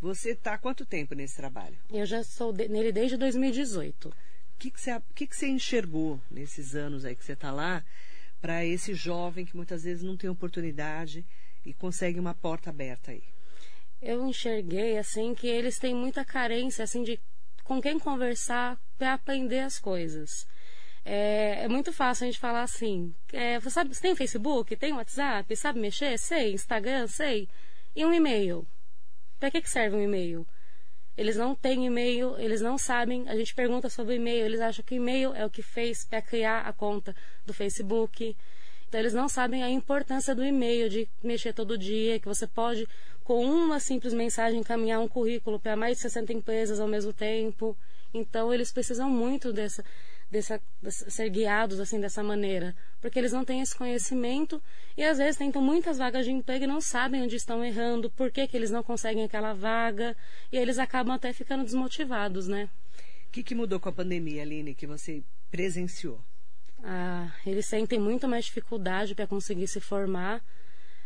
Você 0.00 0.30
está 0.30 0.54
há 0.54 0.58
quanto 0.58 0.84
tempo 0.84 1.14
nesse 1.14 1.36
trabalho? 1.36 1.76
Eu 1.90 2.06
já 2.06 2.24
sou 2.24 2.52
de, 2.52 2.68
nele 2.68 2.90
desde 2.90 3.16
2018. 3.16 4.08
O 4.08 4.12
que, 4.58 4.70
que, 4.70 4.80
você, 4.80 5.00
que, 5.14 5.26
que 5.26 5.36
você 5.36 5.48
enxergou 5.48 6.20
nesses 6.30 6.74
anos 6.74 7.04
aí 7.04 7.14
que 7.14 7.24
você 7.24 7.32
está 7.32 7.52
lá 7.52 7.84
para 8.40 8.64
esse 8.64 8.94
jovem 8.94 9.44
que 9.44 9.56
muitas 9.56 9.84
vezes 9.84 10.02
não 10.02 10.16
tem 10.16 10.28
oportunidade 10.28 11.24
e 11.64 11.72
consegue 11.72 12.18
uma 12.18 12.34
porta 12.34 12.70
aberta 12.70 13.12
aí? 13.12 13.22
Eu 14.02 14.26
enxerguei 14.26 14.98
assim 14.98 15.34
que 15.34 15.46
eles 15.46 15.78
têm 15.78 15.94
muita 15.94 16.24
carência 16.24 16.82
assim 16.82 17.02
de 17.02 17.20
com 17.62 17.80
quem 17.80 17.98
conversar 17.98 18.78
para 18.98 19.14
aprender 19.14 19.60
as 19.60 19.78
coisas. 19.78 20.46
É, 21.04 21.64
é, 21.64 21.68
muito 21.68 21.92
fácil 21.92 22.24
a 22.24 22.26
gente 22.26 22.38
falar 22.38 22.62
assim. 22.62 23.14
É, 23.32 23.58
você, 23.58 23.70
sabe, 23.70 23.94
você 23.94 24.02
tem 24.02 24.14
Facebook? 24.14 24.76
Tem 24.76 24.92
WhatsApp? 24.92 25.56
Sabe 25.56 25.80
mexer? 25.80 26.18
Sei. 26.18 26.52
Instagram? 26.52 27.06
Sei. 27.06 27.48
E 27.94 28.04
um 28.04 28.12
e-mail? 28.12 28.66
Para 29.38 29.50
que, 29.50 29.60
que 29.60 29.70
serve 29.70 29.96
um 29.96 30.02
e-mail? 30.02 30.46
Eles 31.16 31.36
não 31.36 31.54
têm 31.54 31.86
e-mail, 31.86 32.38
eles 32.38 32.60
não 32.60 32.78
sabem. 32.78 33.28
A 33.28 33.36
gente 33.36 33.54
pergunta 33.54 33.90
sobre 33.90 34.16
e-mail, 34.16 34.46
eles 34.46 34.60
acham 34.60 34.84
que 34.84 34.94
e-mail 34.94 35.34
é 35.34 35.44
o 35.44 35.50
que 35.50 35.62
fez 35.62 36.04
para 36.04 36.22
criar 36.22 36.60
a 36.60 36.72
conta 36.72 37.14
do 37.44 37.52
Facebook. 37.52 38.36
Então, 38.92 39.00
eles 39.00 39.14
não 39.14 39.26
sabem 39.26 39.62
a 39.62 39.70
importância 39.70 40.34
do 40.34 40.44
e-mail, 40.44 40.86
de 40.86 41.08
mexer 41.22 41.54
todo 41.54 41.78
dia, 41.78 42.20
que 42.20 42.28
você 42.28 42.46
pode 42.46 42.86
com 43.24 43.42
uma 43.42 43.80
simples 43.80 44.12
mensagem 44.12 44.60
encaminhar 44.60 45.00
um 45.00 45.08
currículo 45.08 45.58
para 45.58 45.74
mais 45.74 45.96
de 45.96 46.02
60 46.02 46.30
empresas 46.34 46.78
ao 46.78 46.86
mesmo 46.86 47.10
tempo. 47.10 47.74
Então 48.12 48.52
eles 48.52 48.70
precisam 48.70 49.08
muito 49.08 49.50
dessa, 49.50 49.82
dessa, 50.30 50.60
dessa, 50.82 51.08
ser 51.08 51.30
guiados 51.30 51.80
assim 51.80 51.98
dessa 51.98 52.22
maneira, 52.22 52.76
porque 53.00 53.18
eles 53.18 53.32
não 53.32 53.46
têm 53.46 53.62
esse 53.62 53.74
conhecimento 53.74 54.62
e 54.94 55.02
às 55.02 55.16
vezes 55.16 55.38
tentam 55.38 55.62
muitas 55.62 55.96
vagas 55.96 56.26
de 56.26 56.30
emprego 56.30 56.64
e 56.64 56.66
não 56.66 56.82
sabem 56.82 57.22
onde 57.22 57.36
estão 57.36 57.64
errando, 57.64 58.10
por 58.10 58.30
que, 58.30 58.46
que 58.46 58.58
eles 58.58 58.70
não 58.70 58.82
conseguem 58.82 59.24
aquela 59.24 59.54
vaga 59.54 60.14
e 60.52 60.58
eles 60.58 60.78
acabam 60.78 61.14
até 61.14 61.32
ficando 61.32 61.64
desmotivados, 61.64 62.46
né? 62.46 62.68
O 63.26 63.32
que, 63.32 63.42
que 63.42 63.54
mudou 63.54 63.80
com 63.80 63.88
a 63.88 63.92
pandemia, 63.92 64.42
Aline, 64.42 64.74
que 64.74 64.86
você 64.86 65.22
presenciou? 65.50 66.20
Ah, 66.82 67.32
eles 67.46 67.66
sentem 67.66 67.98
muito 67.98 68.26
mais 68.26 68.44
dificuldade 68.46 69.14
para 69.14 69.26
conseguir 69.26 69.68
se 69.68 69.80
formar 69.80 70.42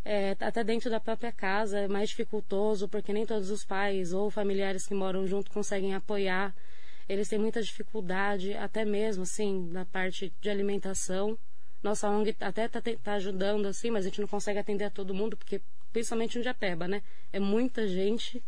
é, 0.09 0.37
até 0.39 0.63
dentro 0.63 0.89
da 0.89 1.01
própria 1.01 1.33
casa 1.33 1.81
é 1.81 1.89
mais 1.89 2.11
dificultoso, 2.11 2.89
porque 2.89 3.13
nem 3.13 3.27
todos 3.27 3.51
os 3.51 3.65
pais 3.65 4.13
ou 4.13 4.31
familiares 4.31 4.87
que 4.87 4.95
moram 4.95 5.27
junto 5.27 5.51
conseguem 5.51 5.97
apoiar. 5.97 6.55
Eles 7.09 7.29
têm 7.29 7.41
muita 7.41 7.61
dificuldade, 7.61 8.55
até 8.55 8.85
mesmo, 8.85 9.25
assim, 9.25 9.69
na 9.73 9.85
parte 9.85 10.33
de 10.41 10.49
alimentação. 10.49 11.37
Nossa 11.83 12.09
ONG 12.09 12.37
até 12.39 12.67
está 12.67 12.81
tá 13.03 13.15
ajudando, 13.15 13.67
assim, 13.67 13.91
mas 13.91 14.07
a 14.07 14.09
gente 14.09 14.21
não 14.21 14.29
consegue 14.29 14.61
atender 14.61 14.85
a 14.85 14.91
todo 14.91 15.13
mundo, 15.13 15.37
porque 15.37 15.61
principalmente 15.93 16.39
em 16.39 16.43
Japeba, 16.43 16.87
né? 16.87 17.03
É 17.33 17.41
muita 17.41 17.89
gente, 17.89 18.41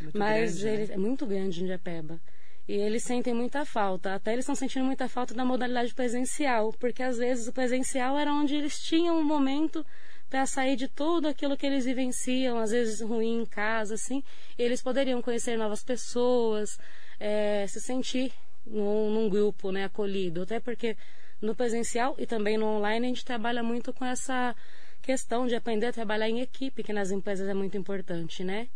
muito 0.00 0.16
mas 0.16 0.58
grande, 0.58 0.68
eles, 0.68 0.88
né? 0.90 0.94
é 0.94 0.98
muito 0.98 1.26
grande 1.26 1.64
em 1.64 1.66
Japeba. 1.66 2.20
E 2.66 2.72
eles 2.72 3.02
sentem 3.02 3.34
muita 3.34 3.64
falta. 3.64 4.14
Até 4.14 4.32
eles 4.32 4.44
estão 4.44 4.54
sentindo 4.54 4.84
muita 4.84 5.08
falta 5.08 5.34
da 5.34 5.44
modalidade 5.44 5.94
presencial, 5.94 6.72
porque 6.78 7.02
às 7.02 7.18
vezes 7.18 7.46
o 7.46 7.52
presencial 7.52 8.18
era 8.18 8.32
onde 8.32 8.54
eles 8.54 8.80
tinham 8.80 9.18
um 9.18 9.24
momento 9.24 9.84
para 10.30 10.46
sair 10.46 10.74
de 10.74 10.88
tudo 10.88 11.28
aquilo 11.28 11.56
que 11.56 11.66
eles 11.66 11.84
vivenciam, 11.84 12.58
às 12.58 12.70
vezes 12.70 13.00
ruim 13.00 13.42
em 13.42 13.46
casa, 13.46 13.94
assim, 13.94 14.22
eles 14.58 14.82
poderiam 14.82 15.22
conhecer 15.22 15.56
novas 15.56 15.84
pessoas, 15.84 16.78
é, 17.20 17.66
se 17.68 17.80
sentir 17.80 18.32
num, 18.66 19.10
num, 19.10 19.28
grupo, 19.28 19.70
né, 19.70 19.84
acolhido. 19.84 20.42
Até 20.42 20.58
porque 20.58 20.96
no 21.40 21.54
presencial 21.54 22.16
e 22.18 22.26
também 22.26 22.56
no 22.56 22.66
online 22.66 23.06
a 23.06 23.08
gente 23.10 23.24
trabalha 23.24 23.62
muito 23.62 23.92
com 23.92 24.04
essa 24.04 24.56
questão 25.02 25.46
de 25.46 25.54
aprender 25.54 25.86
a 25.86 25.92
trabalhar 25.92 26.28
em 26.28 26.40
equipe, 26.40 26.82
que 26.82 26.92
nas 26.92 27.10
empresas 27.10 27.46
é 27.46 27.54
muito 27.54 27.76
importante, 27.76 28.42
né? 28.42 28.68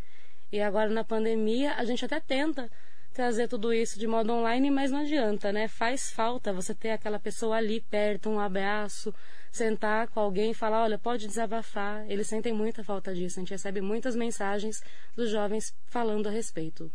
E 0.53 0.61
agora 0.61 0.91
na 0.91 1.03
pandemia 1.03 1.75
a 1.75 1.85
gente 1.85 2.05
até 2.05 2.21
tenta 2.21 2.71
trazer 3.19 3.49
tudo 3.49 3.73
isso 3.73 3.99
de 3.99 4.07
modo 4.07 4.33
online, 4.33 4.71
mas 4.71 4.93
não 4.93 5.01
adianta, 5.01 5.53
né? 5.53 5.67
Faz 5.67 6.09
falta 6.09 6.53
você 6.53 6.73
ter 6.73 6.91
aquela 6.91 7.19
pessoa 7.19 7.57
ali 7.57 7.81
perto, 7.81 8.31
um 8.31 8.39
abraço, 8.39 9.13
sentar 9.51 10.07
com 10.07 10.21
alguém 10.21 10.53
e 10.53 10.55
falar, 10.55 10.85
olha, 10.85 10.97
pode 10.97 11.27
desabafar. 11.27 12.09
Eles 12.09 12.29
sentem 12.29 12.53
muita 12.53 12.85
falta 12.85 13.13
disso. 13.13 13.41
A 13.41 13.43
gente 13.43 13.51
recebe 13.51 13.81
muitas 13.81 14.15
mensagens 14.15 14.81
dos 15.17 15.31
jovens 15.31 15.75
falando 15.87 16.29
a 16.29 16.31
respeito. 16.31 16.93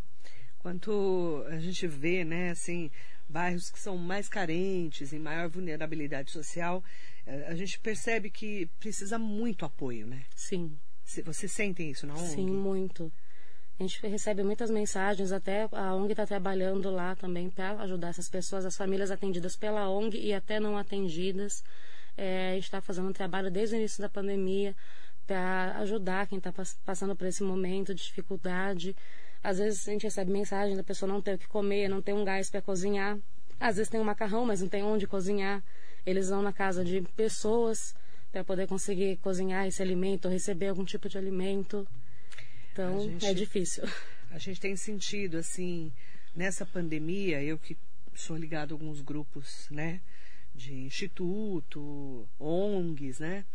Quanto 0.59 1.43
a 1.49 1.59
gente 1.59 1.85
vê, 1.87 2.23
né, 2.23 2.51
assim, 2.51 2.89
bairros 3.27 3.69
que 3.69 3.77
são 3.77 3.97
mais 3.97 4.29
carentes, 4.29 5.11
em 5.11 5.19
maior 5.19 5.49
vulnerabilidade 5.49 6.31
social, 6.31 6.81
eh, 7.27 7.47
a 7.49 7.53
gente 7.53 7.77
percebe 7.81 8.29
que 8.29 8.69
precisa 8.79 9.19
muito 9.19 9.65
apoio, 9.65 10.07
né? 10.07 10.23
Sim. 10.33 10.71
Você 11.25 11.49
sentem 11.49 11.91
isso 11.91 12.07
na 12.07 12.15
ONG? 12.15 12.29
Sim, 12.29 12.49
muito. 12.49 13.11
A 13.79 13.83
gente 13.83 14.05
recebe 14.05 14.43
muitas 14.43 14.69
mensagens, 14.69 15.31
até 15.31 15.67
a 15.71 15.95
ONG 15.95 16.11
está 16.11 16.27
trabalhando 16.27 16.91
lá 16.91 17.15
também 17.15 17.49
para 17.49 17.71
ajudar 17.81 18.09
essas 18.09 18.29
pessoas, 18.29 18.65
as 18.65 18.77
famílias 18.77 19.09
atendidas 19.09 19.55
pela 19.55 19.89
ONG 19.89 20.17
e 20.17 20.33
até 20.33 20.59
não 20.59 20.77
atendidas. 20.77 21.63
É, 22.15 22.51
a 22.51 22.53
gente 22.53 22.65
está 22.65 22.79
fazendo 22.79 23.09
um 23.09 23.13
trabalho 23.13 23.49
desde 23.49 23.75
o 23.75 23.79
início 23.79 23.99
da 23.99 24.07
pandemia 24.07 24.75
para 25.25 25.77
ajudar 25.79 26.27
quem 26.27 26.37
está 26.37 26.53
passando 26.85 27.15
por 27.15 27.25
esse 27.25 27.43
momento 27.43 27.95
de 27.95 28.03
dificuldade. 28.03 28.95
Às 29.43 29.57
vezes 29.57 29.87
a 29.87 29.91
gente 29.91 30.03
recebe 30.03 30.31
mensagem 30.31 30.75
da 30.77 30.83
pessoa 30.83 31.11
não 31.11 31.21
ter 31.21 31.35
o 31.35 31.37
que 31.37 31.47
comer, 31.47 31.89
não 31.89 32.01
tem 32.01 32.13
um 32.13 32.23
gás 32.23 32.49
para 32.49 32.61
cozinhar. 32.61 33.17
Às 33.59 33.77
vezes 33.77 33.89
tem 33.89 33.99
um 33.99 34.03
macarrão, 34.03 34.45
mas 34.45 34.61
não 34.61 34.69
tem 34.69 34.83
onde 34.83 35.07
cozinhar. 35.07 35.63
Eles 36.05 36.29
vão 36.29 36.41
na 36.41 36.53
casa 36.53 36.83
de 36.85 37.01
pessoas 37.15 37.95
para 38.31 38.43
poder 38.43 38.67
conseguir 38.67 39.17
cozinhar 39.17 39.65
esse 39.67 39.81
alimento, 39.81 40.27
receber 40.27 40.67
algum 40.67 40.85
tipo 40.85 41.09
de 41.09 41.17
alimento. 41.17 41.87
Então, 42.73 43.03
gente, 43.03 43.25
é 43.25 43.33
difícil. 43.33 43.83
A 44.31 44.39
gente 44.39 44.59
tem 44.59 44.75
sentido, 44.75 45.37
assim, 45.37 45.93
nessa 46.35 46.65
pandemia, 46.65 47.41
eu 47.43 47.57
que 47.57 47.77
sou 48.15 48.35
ligado 48.35 48.73
a 48.73 48.75
alguns 48.75 48.99
grupos, 48.99 49.67
né, 49.69 50.01
de 50.55 50.73
instituto, 50.73 52.27
ONGs, 52.39 53.19
né, 53.19 53.45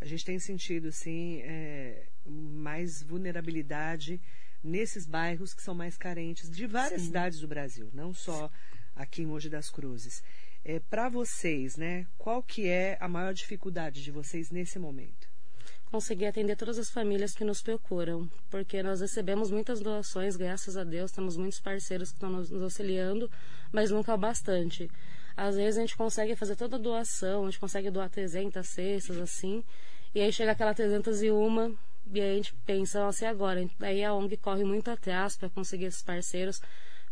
a 0.00 0.04
gente 0.04 0.24
tem 0.24 0.38
sentido, 0.38 0.92
sim, 0.92 1.40
é, 1.42 2.04
mais 2.24 3.02
vulnerabilidade 3.02 4.20
nesses 4.62 5.06
bairros 5.06 5.52
que 5.52 5.62
são 5.62 5.74
mais 5.74 5.96
carentes 5.96 6.48
de 6.48 6.66
várias 6.66 7.00
sim. 7.00 7.08
cidades 7.08 7.40
do 7.40 7.48
Brasil, 7.48 7.90
não 7.92 8.14
só 8.14 8.48
aqui 8.94 9.22
em 9.22 9.26
Mogi 9.26 9.48
das 9.48 9.70
Cruzes. 9.70 10.22
É, 10.64 10.78
Para 10.78 11.08
vocês, 11.08 11.76
né, 11.76 12.06
qual 12.16 12.42
que 12.44 12.68
é 12.68 12.96
a 13.00 13.08
maior 13.08 13.34
dificuldade 13.34 14.04
de 14.04 14.12
vocês 14.12 14.50
nesse 14.50 14.78
momento? 14.78 15.27
Conseguir 15.90 16.26
atender 16.26 16.56
todas 16.56 16.78
as 16.78 16.90
famílias 16.90 17.34
que 17.34 17.44
nos 17.44 17.62
procuram, 17.62 18.28
porque 18.50 18.82
nós 18.82 19.00
recebemos 19.00 19.50
muitas 19.50 19.80
doações, 19.80 20.36
graças 20.36 20.76
a 20.76 20.84
Deus, 20.84 21.10
temos 21.10 21.36
muitos 21.36 21.60
parceiros 21.60 22.10
que 22.10 22.16
estão 22.16 22.30
nos, 22.30 22.52
auxiliando, 22.52 23.30
mas 23.72 23.90
nunca 23.90 24.14
o 24.14 24.18
bastante. 24.18 24.90
Às 25.36 25.56
vezes 25.56 25.78
a 25.78 25.80
gente 25.80 25.96
consegue 25.96 26.36
fazer 26.36 26.56
toda 26.56 26.76
a 26.76 26.78
doação, 26.78 27.42
a 27.42 27.44
gente 27.46 27.60
consegue 27.60 27.90
doar 27.90 28.10
300 28.10 28.66
cestas, 28.66 29.18
assim, 29.18 29.64
e 30.14 30.20
aí 30.20 30.32
chega 30.32 30.52
aquela 30.52 30.74
301 30.74 31.76
e 32.10 32.20
aí 32.20 32.32
a 32.32 32.36
gente 32.36 32.54
pensa, 32.66 33.00
nossa, 33.00 33.24
e 33.24 33.28
agora? 33.28 33.68
Aí 33.80 34.02
a 34.02 34.14
ONG 34.14 34.36
corre 34.38 34.64
muito 34.64 34.90
atrás 34.90 35.36
para 35.36 35.50
conseguir 35.50 35.86
esses 35.86 36.02
parceiros, 36.02 36.60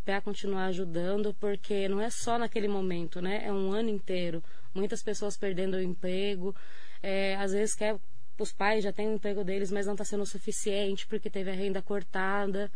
para 0.04 0.20
continuar 0.20 0.66
ajudando, 0.66 1.34
porque 1.34 1.88
não 1.88 2.00
é 2.00 2.08
só 2.10 2.38
naquele 2.38 2.68
momento, 2.68 3.20
né? 3.20 3.44
É 3.44 3.52
um 3.52 3.72
ano 3.72 3.90
inteiro. 3.90 4.42
Muitas 4.74 5.02
pessoas 5.02 5.36
perdendo 5.36 5.74
o 5.74 5.82
emprego, 5.82 6.54
é, 7.02 7.36
às 7.36 7.52
vezes 7.52 7.74
quer 7.74 7.98
os 8.42 8.52
pais 8.52 8.84
já 8.84 8.92
têm 8.92 9.08
o 9.08 9.14
emprego 9.14 9.42
deles, 9.44 9.70
mas 9.70 9.86
não 9.86 9.94
está 9.94 10.04
sendo 10.04 10.22
o 10.22 10.26
suficiente 10.26 11.06
porque 11.06 11.30
teve 11.30 11.50
a 11.50 11.54
renda 11.54 11.82
cortada. 11.82 12.70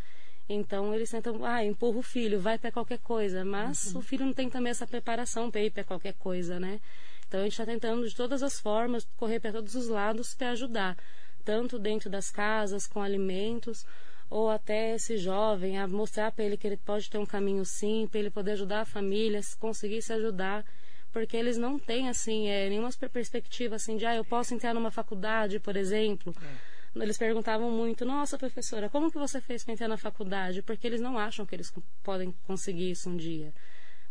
Então 0.49 0.95
eles 0.95 1.11
tentam, 1.11 1.45
ah, 1.45 1.65
empurra 1.65 1.99
o 1.99 2.03
filho, 2.03 2.41
vai 2.41 2.59
para 2.59 2.73
qualquer 2.73 2.99
coisa. 2.99 3.45
Mas 3.45 3.93
uhum. 3.93 4.01
o 4.01 4.03
filho 4.03 4.27
não 4.27 4.33
tem 4.33 4.51
também 4.51 4.71
essa 4.71 4.87
preparação 4.87 5.51
para 5.51 5.61
ir 5.61 5.71
para 5.71 5.85
qualquer 5.85 6.15
coisa, 6.15 6.59
né? 6.59 6.81
Então 7.29 7.41
a 7.41 7.43
gente 7.45 7.53
está 7.53 7.65
tentando 7.65 8.09
de 8.09 8.15
todas 8.15 8.43
as 8.43 8.59
formas 8.59 9.07
correr 9.17 9.39
para 9.39 9.53
todos 9.53 9.77
os 9.77 9.87
lados 9.87 10.35
para 10.35 10.51
ajudar, 10.51 10.97
tanto 11.45 11.79
dentro 11.79 12.11
das 12.11 12.29
casas 12.29 12.89
com 12.89 13.01
alimentos, 13.01 13.87
ou 14.29 14.51
até 14.51 14.97
esse 14.97 15.17
jovem 15.17 15.79
a 15.79 15.87
mostrar 15.87 16.33
para 16.33 16.45
ele 16.45 16.57
que 16.57 16.67
ele 16.67 16.77
pode 16.77 17.09
ter 17.09 17.19
um 17.19 17.27
caminho 17.27 17.65
sim, 17.65 18.09
para 18.11 18.19
ele 18.19 18.31
poder 18.31 18.53
ajudar 18.53 18.81
a 18.81 18.85
família, 18.85 19.41
conseguir 19.61 20.03
se 20.03 20.13
ajudar 20.13 20.65
porque 21.13 21.37
eles 21.37 21.57
não 21.57 21.79
têm 21.79 22.09
assim 22.09 22.49
é, 22.49 22.69
nenhuma 22.69 22.91
perspectiva 23.13 23.77
assim 23.77 23.97
de 23.97 24.07
ah 24.07 24.15
eu 24.15 24.25
posso 24.25 24.55
entrar 24.55 24.75
numa 24.75 24.91
faculdade 24.91 25.59
por 25.59 25.77
exemplo. 25.77 26.35
É. 26.43 27.03
eles 27.03 27.19
perguntavam 27.19 27.71
muito 27.71 28.05
nossa 28.05 28.39
professora 28.39 28.89
como 28.89 29.11
que 29.11 29.19
você 29.19 29.41
fez 29.41 29.65
para 29.65 29.75
entrar 29.75 29.89
na 29.89 29.97
faculdade? 29.97 30.63
Porque 30.63 30.87
eles 30.87 31.01
não 31.01 31.19
acham 31.19 31.45
que 31.45 31.55
eles 31.55 31.73
podem 32.03 32.35
conseguir 32.47 32.91
isso 32.91 33.11
um 33.11 33.17
dia. 33.17 33.53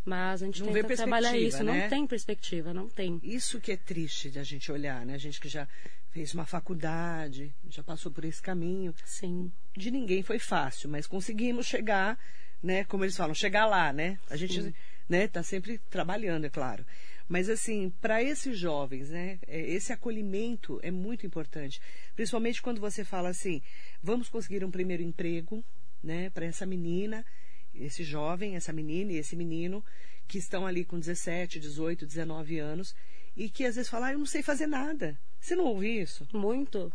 Mas 0.06 0.42
a 0.42 0.46
gente 0.46 0.64
não 0.64 0.72
tenta 0.74 0.96
trabalhar 0.96 1.38
isso. 1.38 1.64
Né? 1.64 1.82
não 1.82 1.90
tem 1.90 2.08
perspectiva 2.08 2.74
não 2.74 2.88
tem. 2.88 3.20
Isso 3.24 3.60
que 3.60 3.72
é 3.72 3.78
triste 3.78 4.30
de 4.30 4.40
a 4.40 4.44
gente 4.44 4.72
olhar 4.72 5.06
né? 5.06 5.14
A 5.14 5.18
gente 5.20 5.40
que 5.40 5.50
já 5.50 5.68
fez 6.10 6.34
uma 6.34 6.46
faculdade 6.46 7.54
já 7.70 7.84
passou 7.84 8.12
por 8.12 8.26
esse 8.26 8.42
caminho. 8.42 8.94
Sim. 9.06 9.52
De 9.76 9.92
ninguém 9.92 10.24
foi 10.24 10.40
fácil 10.40 10.90
mas 10.90 11.08
conseguimos 11.08 11.66
chegar 11.66 12.18
né? 12.62 12.84
Como 12.84 13.06
eles 13.06 13.16
falam 13.16 13.34
chegar 13.34 13.66
lá 13.66 13.94
né? 13.94 14.20
A 14.30 14.36
gente 14.36 14.62
sim 14.62 14.74
né? 15.10 15.26
Está 15.26 15.44
sempre 15.44 15.80
trabalhando, 15.90 16.46
é 16.46 16.50
claro. 16.50 16.86
Mas 17.28 17.50
assim, 17.50 17.92
para 18.02 18.24
esses 18.24 18.58
jovens, 18.58 19.10
né? 19.10 19.40
É, 19.48 19.60
esse 19.60 19.92
acolhimento 19.92 20.80
é 20.82 20.92
muito 20.92 21.26
importante, 21.26 21.82
principalmente 22.16 22.62
quando 22.62 22.80
você 22.80 23.04
fala 23.04 23.30
assim, 23.30 23.62
vamos 24.02 24.30
conseguir 24.30 24.64
um 24.64 24.72
primeiro 24.72 25.04
emprego, 25.04 25.64
né? 26.04 26.30
Para 26.30 26.46
essa 26.46 26.66
menina, 26.66 27.26
esse 27.74 28.04
jovem, 28.04 28.56
essa 28.56 28.72
menina 28.72 29.12
e 29.12 29.18
esse 29.18 29.36
menino 29.36 29.84
que 30.28 30.38
estão 30.38 30.66
ali 30.66 30.86
com 30.86 31.00
17, 31.00 31.60
18, 31.60 32.06
19 32.06 32.60
anos 32.60 32.96
e 33.36 33.50
que 33.50 33.66
às 33.66 33.76
vezes 33.76 33.90
falam, 33.90 34.08
ah, 34.08 34.14
eu 34.14 34.20
não 34.20 34.26
sei 34.26 34.44
fazer 34.44 34.68
nada. 34.68 35.20
Você 35.40 35.56
não 35.56 35.66
ouve 35.66 36.02
isso? 36.02 36.28
Muito. 36.34 36.92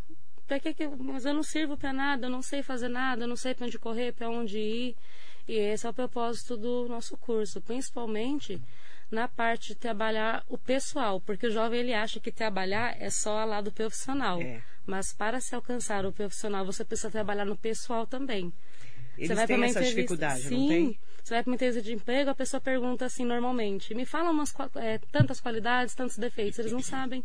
Pra 0.46 0.60
que 0.60 0.74
que, 0.74 0.86
mas 0.86 1.24
eu 1.24 1.32
não 1.32 1.42
sirvo 1.42 1.76
para 1.76 1.92
nada, 1.92 2.26
eu 2.26 2.30
não 2.30 2.42
sei 2.42 2.62
fazer 2.62 2.88
nada, 2.88 3.24
eu 3.24 3.28
não 3.28 3.36
sei 3.36 3.54
para 3.54 3.66
onde 3.66 3.78
correr, 3.78 4.12
para 4.12 4.28
onde 4.28 4.58
ir. 4.58 4.96
E 5.46 5.54
esse 5.54 5.86
é 5.86 5.90
o 5.90 5.94
propósito 5.94 6.56
do 6.56 6.88
nosso 6.88 7.16
curso, 7.16 7.60
principalmente 7.60 8.60
na 9.10 9.28
parte 9.28 9.68
de 9.68 9.74
trabalhar 9.74 10.44
o 10.48 10.58
pessoal, 10.58 11.20
porque 11.20 11.46
o 11.46 11.50
jovem 11.50 11.80
ele 11.80 11.94
acha 11.94 12.18
que 12.18 12.32
trabalhar 12.32 12.96
é 13.00 13.10
só 13.10 13.38
a 13.38 13.44
lado 13.44 13.70
profissional. 13.70 14.40
É. 14.40 14.62
Mas 14.86 15.12
para 15.12 15.40
se 15.40 15.54
alcançar 15.54 16.04
o 16.04 16.12
profissional, 16.12 16.64
você 16.64 16.84
precisa 16.84 17.10
trabalhar 17.10 17.44
no 17.44 17.56
pessoal 17.56 18.06
também. 18.06 18.52
Eles 19.16 19.28
você 19.28 19.34
vai 19.34 19.46
têm 19.46 19.64
essa 19.64 19.82
dificuldade, 19.82 20.42
Sim, 20.42 20.60
não 20.60 20.68
tem? 20.68 20.98
Você 21.22 21.34
vai 21.34 21.42
para 21.42 21.50
uma 21.50 21.54
entrevista 21.54 21.82
de 21.82 21.92
emprego, 21.92 22.30
a 22.30 22.34
pessoa 22.34 22.60
pergunta 22.60 23.06
assim 23.06 23.24
normalmente, 23.24 23.94
me 23.94 24.04
fala 24.04 24.30
umas 24.30 24.52
é, 24.76 24.98
tantas 25.10 25.40
qualidades, 25.40 25.94
tantos 25.94 26.18
defeitos, 26.18 26.58
eles 26.58 26.72
não 26.72 26.82
sabem. 26.82 27.24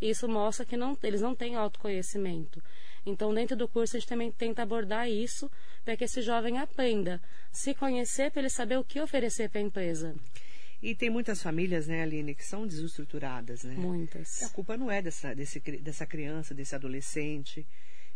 Isso 0.00 0.28
mostra 0.28 0.64
que 0.64 0.76
não, 0.76 0.96
eles 1.02 1.20
não 1.20 1.34
têm 1.34 1.54
autoconhecimento. 1.54 2.62
Então, 3.08 3.32
dentro 3.32 3.56
do 3.56 3.68
curso, 3.68 3.96
a 3.96 4.00
gente 4.00 4.08
também 4.08 4.30
tenta 4.30 4.62
abordar 4.62 5.10
isso 5.10 5.50
para 5.84 5.96
que 5.96 6.04
esse 6.04 6.22
jovem 6.22 6.58
aprenda 6.58 7.20
se 7.50 7.74
conhecer 7.74 8.30
para 8.30 8.42
ele 8.42 8.50
saber 8.50 8.78
o 8.78 8.84
que 8.84 9.00
oferecer 9.00 9.48
para 9.48 9.60
a 9.60 9.64
empresa. 9.64 10.14
E 10.80 10.94
tem 10.94 11.10
muitas 11.10 11.42
famílias, 11.42 11.88
né, 11.88 12.02
Aline, 12.02 12.34
que 12.34 12.44
são 12.44 12.66
desestruturadas, 12.66 13.64
né? 13.64 13.74
Muitas. 13.74 14.42
A 14.42 14.50
culpa 14.50 14.76
não 14.76 14.90
é 14.90 15.02
dessa, 15.02 15.34
desse, 15.34 15.58
dessa 15.58 16.06
criança, 16.06 16.54
desse 16.54 16.74
adolescente, 16.74 17.66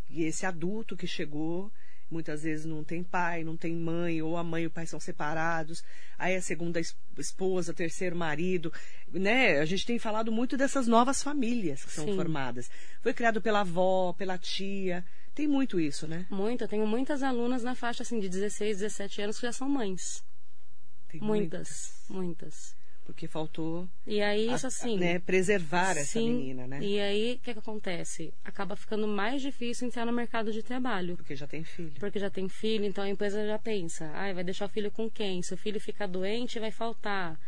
e 0.08 0.24
esse 0.24 0.46
adulto 0.46 0.96
que 0.96 1.06
chegou 1.06 1.72
muitas 2.12 2.42
vezes 2.42 2.66
não 2.66 2.84
tem 2.84 3.02
pai, 3.02 3.42
não 3.42 3.56
tem 3.56 3.74
mãe, 3.74 4.20
ou 4.20 4.36
a 4.36 4.44
mãe 4.44 4.64
e 4.64 4.66
o 4.66 4.70
pai 4.70 4.86
são 4.86 5.00
separados, 5.00 5.82
aí 6.18 6.36
a 6.36 6.42
segunda 6.42 6.80
esposa, 7.18 7.72
terceiro 7.72 8.14
marido, 8.14 8.72
né? 9.10 9.58
A 9.58 9.64
gente 9.64 9.86
tem 9.86 9.98
falado 9.98 10.30
muito 10.30 10.56
dessas 10.56 10.86
novas 10.86 11.22
famílias 11.22 11.84
que 11.84 11.90
são 11.90 12.04
Sim. 12.04 12.14
formadas. 12.14 12.70
Foi 13.00 13.14
criado 13.14 13.40
pela 13.40 13.60
avó, 13.60 14.12
pela 14.12 14.36
tia, 14.36 15.04
tem 15.34 15.48
muito 15.48 15.80
isso, 15.80 16.06
né? 16.06 16.26
Muito, 16.30 16.62
eu 16.62 16.68
tenho 16.68 16.86
muitas 16.86 17.22
alunas 17.22 17.62
na 17.62 17.74
faixa 17.74 18.02
assim 18.02 18.20
de 18.20 18.28
16, 18.28 18.78
17 18.78 19.22
anos 19.22 19.40
que 19.40 19.46
já 19.46 19.52
são 19.52 19.68
mães. 19.68 20.22
Tem 21.08 21.20
muitas, 21.20 21.92
muitas. 22.08 22.46
muitas 22.50 22.81
porque 23.04 23.26
faltou 23.26 23.88
e 24.06 24.20
aí 24.20 24.52
isso 24.52 24.66
assim 24.66 24.96
né, 24.96 25.18
preservar 25.18 25.96
essa 25.96 26.18
sim, 26.18 26.30
menina 26.30 26.66
né? 26.66 26.80
e 26.82 27.00
aí 27.00 27.34
o 27.34 27.38
que, 27.40 27.52
que 27.52 27.58
acontece? 27.58 28.32
Acaba 28.44 28.76
ficando 28.76 29.08
mais 29.08 29.42
difícil 29.42 29.86
entrar 29.86 30.06
no 30.06 30.12
mercado 30.12 30.52
de 30.52 30.62
trabalho. 30.62 31.16
Porque 31.16 31.34
já 31.34 31.46
tem 31.46 31.64
filho. 31.64 31.92
Porque 31.98 32.18
já 32.18 32.30
tem 32.30 32.48
filho 32.48 32.84
então 32.84 33.02
a 33.02 33.08
empresa 33.08 33.44
já 33.46 33.58
pensa 33.58 34.10
ah 34.14 34.32
vai 34.32 34.44
deixar 34.44 34.66
o 34.66 34.68
filho 34.68 34.90
com 34.90 35.10
quem? 35.10 35.42
Se 35.42 35.52
o 35.54 35.56
filho 35.56 35.80
ficar 35.80 36.06
doente 36.06 36.58
vai 36.58 36.70
faltar. 36.70 37.38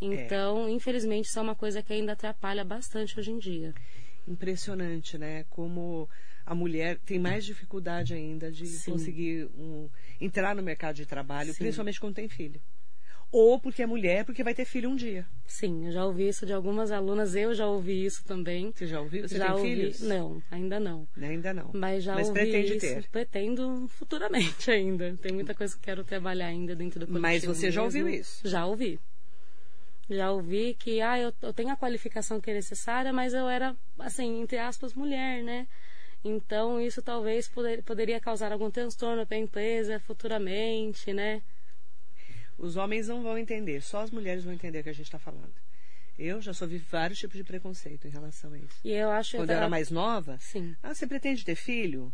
Então 0.00 0.66
é. 0.66 0.70
infelizmente 0.70 1.26
isso 1.26 1.38
é 1.38 1.42
uma 1.42 1.54
coisa 1.54 1.82
que 1.82 1.92
ainda 1.92 2.12
atrapalha 2.12 2.64
bastante 2.64 3.18
hoje 3.18 3.30
em 3.30 3.38
dia. 3.38 3.74
Impressionante 4.26 5.16
né? 5.16 5.44
Como 5.48 6.08
a 6.44 6.54
mulher 6.54 6.98
tem 6.98 7.18
mais 7.18 7.44
dificuldade 7.44 8.12
ainda 8.12 8.50
de 8.50 8.66
sim. 8.66 8.90
conseguir 8.90 9.48
um, 9.56 9.88
entrar 10.20 10.54
no 10.54 10.62
mercado 10.62 10.96
de 10.96 11.06
trabalho 11.06 11.52
sim. 11.52 11.58
principalmente 11.58 12.00
quando 12.00 12.14
tem 12.14 12.28
filho 12.28 12.60
ou 13.30 13.58
porque 13.60 13.82
é 13.82 13.86
mulher, 13.86 14.24
porque 14.24 14.42
vai 14.42 14.54
ter 14.54 14.64
filho 14.64 14.88
um 14.88 14.96
dia. 14.96 15.26
Sim, 15.46 15.86
eu 15.86 15.92
já 15.92 16.04
ouvi 16.04 16.28
isso 16.28 16.46
de 16.46 16.52
algumas 16.52 16.90
alunas, 16.90 17.34
eu 17.34 17.54
já 17.54 17.66
ouvi 17.66 18.04
isso 18.04 18.24
também. 18.24 18.72
Você 18.74 18.86
já 18.86 19.00
ouviu? 19.00 19.28
Você 19.28 19.36
já 19.38 19.46
tem 19.46 19.54
ouvi... 19.54 19.68
filhos? 19.68 20.00
Não, 20.00 20.42
ainda 20.50 20.80
não. 20.80 21.06
Ainda 21.20 21.52
não. 21.52 21.70
Mas 21.74 22.04
já 22.04 22.14
Mas 22.14 22.28
ouvi 22.28 22.40
pretende 22.40 22.76
isso. 22.76 22.80
ter? 22.80 23.08
Pretendo 23.08 23.88
futuramente 23.88 24.70
ainda. 24.70 25.16
Tem 25.20 25.32
muita 25.32 25.54
coisa 25.54 25.74
que 25.74 25.82
quero 25.82 26.04
trabalhar 26.04 26.46
ainda 26.46 26.74
dentro 26.74 27.00
do 27.00 27.06
coletivo. 27.06 27.22
Mas 27.22 27.44
você 27.44 27.70
já 27.70 27.82
mesmo. 27.82 28.00
ouviu 28.00 28.20
isso? 28.20 28.48
Já 28.48 28.66
ouvi. 28.66 28.98
Já 30.08 30.30
ouvi 30.30 30.74
que, 30.78 31.00
ah, 31.00 31.18
eu, 31.18 31.32
eu 31.42 31.52
tenho 31.52 31.70
a 31.70 31.76
qualificação 31.76 32.40
que 32.40 32.50
é 32.50 32.54
necessária, 32.54 33.12
mas 33.12 33.34
eu 33.34 33.48
era, 33.48 33.74
assim, 33.98 34.40
entre 34.40 34.56
aspas, 34.56 34.94
mulher, 34.94 35.42
né? 35.42 35.66
Então, 36.24 36.80
isso 36.80 37.02
talvez 37.02 37.48
poder, 37.48 37.82
poderia 37.82 38.20
causar 38.20 38.52
algum 38.52 38.70
transtorno 38.70 39.26
para 39.26 39.36
a 39.36 39.40
empresa 39.40 39.98
futuramente, 40.00 41.12
né? 41.12 41.42
Os 42.58 42.76
homens 42.76 43.08
não 43.08 43.22
vão 43.22 43.36
entender, 43.36 43.82
só 43.82 44.00
as 44.00 44.10
mulheres 44.10 44.44
vão 44.44 44.52
entender 44.52 44.80
o 44.80 44.82
que 44.82 44.88
a 44.88 44.94
gente 44.94 45.06
está 45.06 45.18
falando. 45.18 45.54
Eu 46.18 46.40
já 46.40 46.54
sofri 46.54 46.78
vários 46.78 47.18
tipos 47.18 47.36
de 47.36 47.44
preconceito 47.44 48.08
em 48.08 48.10
relação 48.10 48.52
a 48.52 48.58
isso. 48.58 48.80
E 48.82 48.90
eu 48.90 49.10
acho 49.10 49.36
Quando 49.36 49.50
eu 49.50 49.56
era 49.56 49.68
mais 49.68 49.90
nova, 49.90 50.38
Sim. 50.38 50.74
ah, 50.82 50.94
você 50.94 51.06
pretende 51.06 51.44
ter 51.44 51.54
filho? 51.54 52.12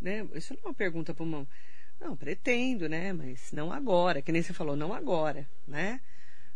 Né? 0.00 0.26
Isso 0.34 0.54
não 0.54 0.60
é 0.62 0.66
uma 0.68 0.74
pergunta 0.74 1.12
para 1.12 1.22
uma. 1.22 1.46
Não, 2.00 2.16
pretendo, 2.16 2.88
né? 2.88 3.12
Mas 3.12 3.52
não 3.52 3.70
agora, 3.70 4.22
que 4.22 4.32
nem 4.32 4.42
você 4.42 4.54
falou, 4.54 4.74
não 4.74 4.94
agora, 4.94 5.46
né? 5.68 6.00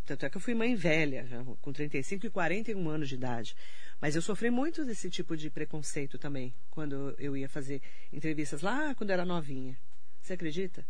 Tanto 0.07 0.25
é 0.25 0.31
que 0.31 0.37
eu 0.37 0.41
fui 0.41 0.55
mãe 0.55 0.75
velha, 0.75 1.27
com 1.61 1.73
35 1.73 2.27
e 2.27 2.31
41 2.31 2.89
anos 2.89 3.09
de 3.09 3.15
idade. 3.15 3.55
Mas 4.01 4.17
eu 4.17 4.23
sofri 4.23 4.51
muito 4.51 4.85
desse 4.85 5.11
tipo 5.11 5.37
de 5.37 5.51
preconceito 5.51 6.19
também, 6.19 6.55
quando 6.71 7.15
eu 7.19 7.37
ia 7.37 7.49
fazer 7.49 7.83
entrevistas 8.11 8.63
lá 8.63 8.95
quando 8.95 9.11
era 9.11 9.25
novinha. 9.25 9.77
Você 10.21 10.33
acredita? 10.33 10.85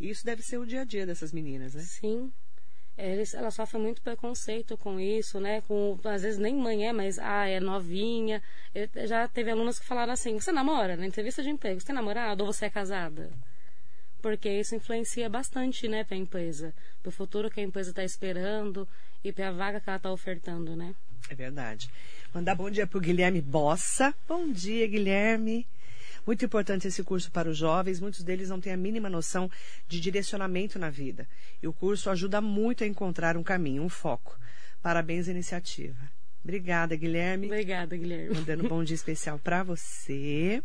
E 0.00 0.08
isso 0.08 0.24
deve 0.24 0.42
ser 0.42 0.58
o 0.58 0.66
dia 0.66 0.80
a 0.80 0.84
dia 0.84 1.06
dessas 1.06 1.32
meninas, 1.32 1.74
né? 1.74 1.82
Sim. 1.82 2.32
Eles, 2.96 3.34
ela 3.34 3.50
sofre 3.50 3.78
muito 3.78 4.02
preconceito 4.02 4.76
com 4.76 4.98
isso, 4.98 5.38
né? 5.38 5.60
Com, 5.62 5.98
às 6.04 6.22
vezes 6.22 6.38
nem 6.38 6.54
mãe 6.54 6.86
é, 6.86 6.92
mas 6.92 7.18
ah, 7.18 7.46
é 7.46 7.60
novinha. 7.60 8.42
Eu, 8.74 8.88
já 9.06 9.28
teve 9.28 9.50
alunas 9.50 9.78
que 9.78 9.86
falaram 9.86 10.12
assim: 10.12 10.38
você 10.38 10.52
namora? 10.52 10.96
Na 10.96 11.06
entrevista 11.06 11.42
de 11.42 11.50
emprego, 11.50 11.80
você 11.80 11.86
tem 11.86 11.94
namorado 11.94 12.44
ou 12.44 12.52
você 12.52 12.66
é 12.66 12.70
casada? 12.70 13.30
Porque 14.20 14.50
isso 14.50 14.74
influencia 14.74 15.30
bastante, 15.30 15.88
né, 15.88 16.04
para 16.04 16.14
a 16.14 16.18
empresa, 16.18 16.74
para 17.02 17.08
o 17.08 17.12
futuro 17.12 17.50
que 17.50 17.60
a 17.60 17.62
empresa 17.62 17.88
está 17.88 18.04
esperando 18.04 18.86
e 19.24 19.32
para 19.32 19.48
a 19.48 19.52
vaga 19.52 19.80
que 19.80 19.88
ela 19.88 19.96
está 19.96 20.12
ofertando, 20.12 20.76
né? 20.76 20.94
É 21.30 21.34
verdade. 21.34 21.90
Mandar 22.34 22.54
bom 22.54 22.70
dia 22.70 22.86
para 22.86 22.98
o 22.98 23.00
Guilherme 23.00 23.40
Bossa. 23.40 24.14
Bom 24.28 24.50
dia, 24.52 24.86
Guilherme. 24.86 25.66
Muito 26.26 26.44
importante 26.44 26.88
esse 26.88 27.02
curso 27.02 27.30
para 27.30 27.48
os 27.48 27.56
jovens, 27.56 28.00
muitos 28.00 28.22
deles 28.22 28.48
não 28.48 28.60
têm 28.60 28.72
a 28.72 28.76
mínima 28.76 29.08
noção 29.08 29.50
de 29.88 30.00
direcionamento 30.00 30.78
na 30.78 30.90
vida. 30.90 31.28
E 31.62 31.66
o 31.66 31.72
curso 31.72 32.10
ajuda 32.10 32.40
muito 32.40 32.84
a 32.84 32.86
encontrar 32.86 33.36
um 33.36 33.42
caminho, 33.42 33.82
um 33.82 33.88
foco. 33.88 34.38
Parabéns 34.82 35.28
à 35.28 35.30
iniciativa. 35.30 36.10
Obrigada, 36.42 36.96
Guilherme. 36.96 37.46
Obrigada, 37.48 37.96
Guilherme. 37.96 38.34
Mandando 38.34 38.64
um 38.64 38.68
bom 38.68 38.82
dia 38.82 38.94
especial 38.94 39.38
para 39.38 39.62
você. 39.62 40.62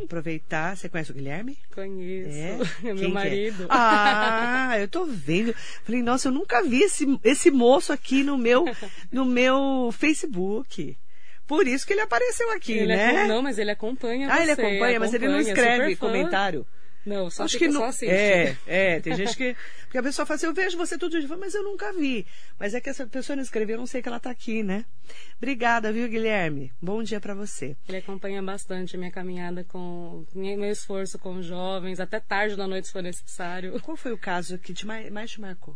Aproveitar. 0.00 0.76
Você 0.76 0.88
conhece 0.88 1.10
o 1.10 1.14
Guilherme? 1.14 1.58
Conheço. 1.74 2.30
É? 2.30 2.58
É 2.88 2.94
meu 2.94 3.06
que 3.06 3.08
marido. 3.08 3.64
É? 3.64 3.66
Ah, 3.68 4.76
eu 4.78 4.86
tô 4.86 5.04
vendo. 5.04 5.52
Falei, 5.82 6.02
nossa, 6.02 6.28
eu 6.28 6.32
nunca 6.32 6.62
vi 6.62 6.82
esse, 6.82 7.04
esse 7.24 7.50
moço 7.50 7.92
aqui 7.92 8.22
no 8.22 8.38
meu, 8.38 8.64
no 9.10 9.24
meu 9.24 9.90
Facebook. 9.92 10.96
Por 11.48 11.66
isso 11.66 11.84
que 11.86 11.94
ele 11.94 12.02
apareceu 12.02 12.52
aqui, 12.52 12.72
Ele 12.74 12.86
né? 12.94 13.06
acom- 13.22 13.26
Não, 13.28 13.42
mas 13.42 13.58
ele 13.58 13.70
acompanha 13.72 14.28
ah, 14.30 14.36
você. 14.36 14.42
ele 14.42 14.52
acompanha, 14.52 15.00
mas 15.00 15.14
ele 15.14 15.26
não 15.26 15.34
acompanha, 15.36 15.52
escreve 15.54 15.96
comentário. 15.96 16.66
Não, 17.06 17.30
só, 17.30 17.44
Acho 17.44 17.54
fica, 17.54 17.64
que 17.66 17.72
não. 17.72 17.80
só 17.80 17.86
assiste. 17.86 18.10
É, 18.12 18.54
é, 18.66 19.00
tem 19.00 19.14
gente 19.16 19.34
que. 19.34 19.56
Porque 19.84 19.96
a 19.96 20.02
pessoa 20.02 20.26
fala 20.26 20.36
assim, 20.36 20.44
eu 20.46 20.52
vejo 20.52 20.76
você 20.76 20.98
todo 20.98 21.18
dia, 21.18 21.36
mas 21.38 21.54
eu 21.54 21.62
nunca 21.62 21.90
vi. 21.90 22.26
Mas 22.58 22.74
é 22.74 22.82
que 22.82 22.90
essa 22.90 23.06
pessoa 23.06 23.34
não 23.34 23.42
escreveu, 23.42 23.76
eu 23.76 23.80
não 23.80 23.86
sei 23.86 24.02
que 24.02 24.08
ela 24.08 24.20
tá 24.20 24.28
aqui, 24.28 24.62
né? 24.62 24.84
Obrigada, 25.38 25.90
viu, 25.90 26.06
Guilherme? 26.06 26.70
Bom 26.82 27.02
dia 27.02 27.18
para 27.18 27.32
você. 27.34 27.74
Ele 27.88 27.96
acompanha 27.96 28.42
bastante 28.42 28.94
a 28.94 28.98
minha 28.98 29.10
caminhada 29.10 29.64
com 29.64 30.26
meu 30.34 30.70
esforço 30.70 31.18
com 31.18 31.40
jovens, 31.40 31.98
até 31.98 32.20
tarde 32.20 32.56
da 32.56 32.66
noite 32.66 32.88
se 32.88 32.92
for 32.92 33.02
necessário. 33.02 33.80
Qual 33.80 33.96
foi 33.96 34.12
o 34.12 34.18
caso 34.18 34.58
que 34.58 34.74
te 34.74 34.86
mais, 34.86 35.10
mais 35.10 35.30
te 35.30 35.40
marcou? 35.40 35.74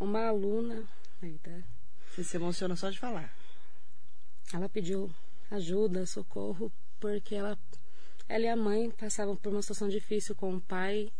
Uma 0.00 0.26
aluna, 0.28 0.82
eita, 1.22 1.62
Você 2.10 2.24
se 2.24 2.36
emociona 2.36 2.74
só 2.74 2.90
de 2.90 2.98
falar. 2.98 3.32
Ela 4.52 4.68
pediu 4.68 5.10
ajuda, 5.50 6.06
socorro, 6.06 6.72
porque 7.00 7.34
ela, 7.34 7.58
ela 8.28 8.44
e 8.44 8.48
a 8.48 8.56
mãe 8.56 8.90
passavam 8.90 9.36
por 9.36 9.52
uma 9.52 9.62
situação 9.62 9.88
difícil 9.88 10.34
com 10.34 10.54
o 10.54 10.60
pai, 10.60 11.12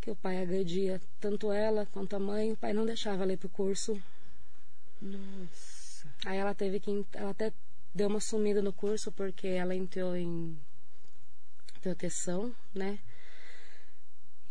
que 0.00 0.10
o 0.10 0.16
pai 0.16 0.42
agredia 0.42 1.00
tanto 1.18 1.52
ela 1.52 1.86
quanto 1.86 2.16
a 2.16 2.18
mãe, 2.18 2.52
o 2.52 2.56
pai 2.56 2.72
não 2.72 2.86
deixava 2.86 3.22
ela 3.22 3.32
ir 3.32 3.36
pro 3.36 3.48
curso. 3.48 4.00
Nossa. 5.00 6.08
Aí 6.24 6.38
ela 6.38 6.54
teve 6.54 6.80
que. 6.80 7.04
Ela 7.12 7.30
até 7.30 7.52
deu 7.94 8.08
uma 8.08 8.20
sumida 8.20 8.62
no 8.62 8.72
curso 8.72 9.10
porque 9.12 9.46
ela 9.46 9.74
entrou 9.74 10.16
em 10.16 10.58
proteção, 11.80 12.54
né? 12.74 12.98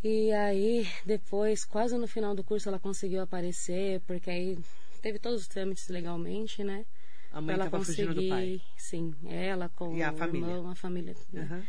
E 0.03 0.31
aí, 0.31 0.87
depois, 1.05 1.65
quase 1.65 1.97
no 1.97 2.07
final 2.07 2.33
do 2.33 2.43
curso, 2.43 2.69
ela 2.69 2.79
conseguiu 2.79 3.21
aparecer, 3.21 3.99
porque 4.07 4.29
aí 4.29 4.57
teve 5.01 5.19
todos 5.19 5.41
os 5.41 5.47
trâmites 5.47 5.89
legalmente, 5.89 6.63
né? 6.63 6.85
A 7.31 7.39
mãe 7.41 7.53
ela 7.55 7.69
fugindo 7.69 8.13
do 8.15 8.27
pai. 8.27 8.61
Sim, 8.77 9.13
ela 9.27 9.69
com 9.69 9.95
E 9.95 10.01
a 10.03 10.11
família. 10.11 10.47
irmão, 10.47 10.69
a 10.71 10.75
família. 10.75 11.15
né? 11.31 11.41
Aham. 11.43 11.63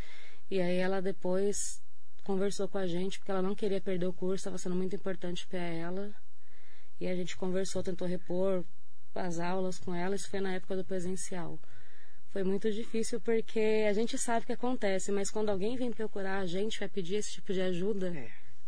E 0.50 0.60
aí 0.60 0.76
ela 0.76 1.00
depois 1.00 1.80
conversou 2.24 2.66
com 2.68 2.78
a 2.78 2.86
gente, 2.86 3.18
porque 3.18 3.30
ela 3.30 3.42
não 3.42 3.54
queria 3.54 3.80
perder 3.80 4.06
o 4.06 4.12
curso, 4.12 4.36
estava 4.36 4.58
sendo 4.58 4.74
muito 4.76 4.94
importante 4.96 5.46
para 5.46 5.58
ela. 5.60 6.10
E 7.00 7.06
a 7.06 7.14
gente 7.14 7.36
conversou, 7.36 7.82
tentou 7.82 8.06
repor 8.06 8.64
as 9.14 9.38
aulas 9.38 9.78
com 9.78 9.94
ela, 9.94 10.14
isso 10.14 10.28
foi 10.30 10.40
na 10.40 10.52
época 10.54 10.76
do 10.76 10.84
presencial. 10.84 11.58
Foi 12.30 12.44
muito 12.44 12.70
difícil 12.72 13.20
porque 13.20 13.84
a 13.88 13.92
gente 13.92 14.16
sabe 14.16 14.44
o 14.44 14.46
que 14.46 14.52
acontece, 14.52 15.10
mas 15.10 15.30
quando 15.30 15.48
alguém 15.48 15.76
vem 15.76 15.90
procurar 15.92 16.38
a 16.38 16.46
gente, 16.46 16.78
vai 16.78 16.88
pedir 16.88 17.16
esse 17.16 17.32
tipo 17.32 17.52
de 17.52 17.60
ajuda, 17.60 18.14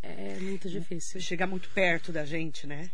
É. 0.03 0.35
é 0.35 0.39
muito 0.41 0.69
difícil. 0.69 1.21
Chegar 1.21 1.47
muito 1.47 1.69
perto 1.71 2.11
da 2.11 2.25
gente, 2.25 2.67
né? 2.67 2.91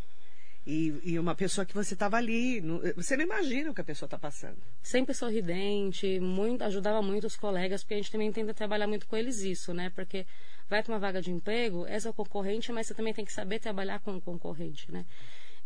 E, 0.71 1.01
e 1.03 1.19
uma 1.19 1.35
pessoa 1.35 1.65
que 1.65 1.73
você 1.73 1.95
estava 1.95 2.19
ali, 2.19 2.61
você 2.95 3.17
não 3.17 3.25
imagina 3.25 3.71
o 3.71 3.75
que 3.75 3.81
a 3.81 3.85
pessoa 3.85 4.07
está 4.07 4.19
passando. 4.19 4.59
sempre 4.83 5.15
sorridente, 5.15 6.21
muito, 6.21 6.63
ajudava 6.63 7.01
muito 7.01 7.27
os 7.27 7.37
colegas, 7.37 7.83
porque 7.83 7.95
a 7.95 7.97
gente 7.97 8.11
também 8.11 8.31
tenta 8.31 8.53
trabalhar 8.53 8.87
muito 8.87 9.07
com 9.07 9.17
eles 9.17 9.41
isso, 9.41 9.73
né? 9.73 9.89
Porque 9.89 10.27
vai 10.69 10.83
para 10.83 10.93
uma 10.93 10.99
vaga 10.99 11.23
de 11.23 11.31
emprego, 11.31 11.87
é 11.87 11.99
seu 11.99 12.13
concorrente, 12.13 12.71
mas 12.71 12.87
você 12.87 12.93
também 12.95 13.15
tem 13.15 13.25
que 13.25 13.33
saber 13.33 13.61
trabalhar 13.61 13.99
com 14.01 14.15
o 14.15 14.21
concorrente, 14.21 14.93
né? 14.93 15.07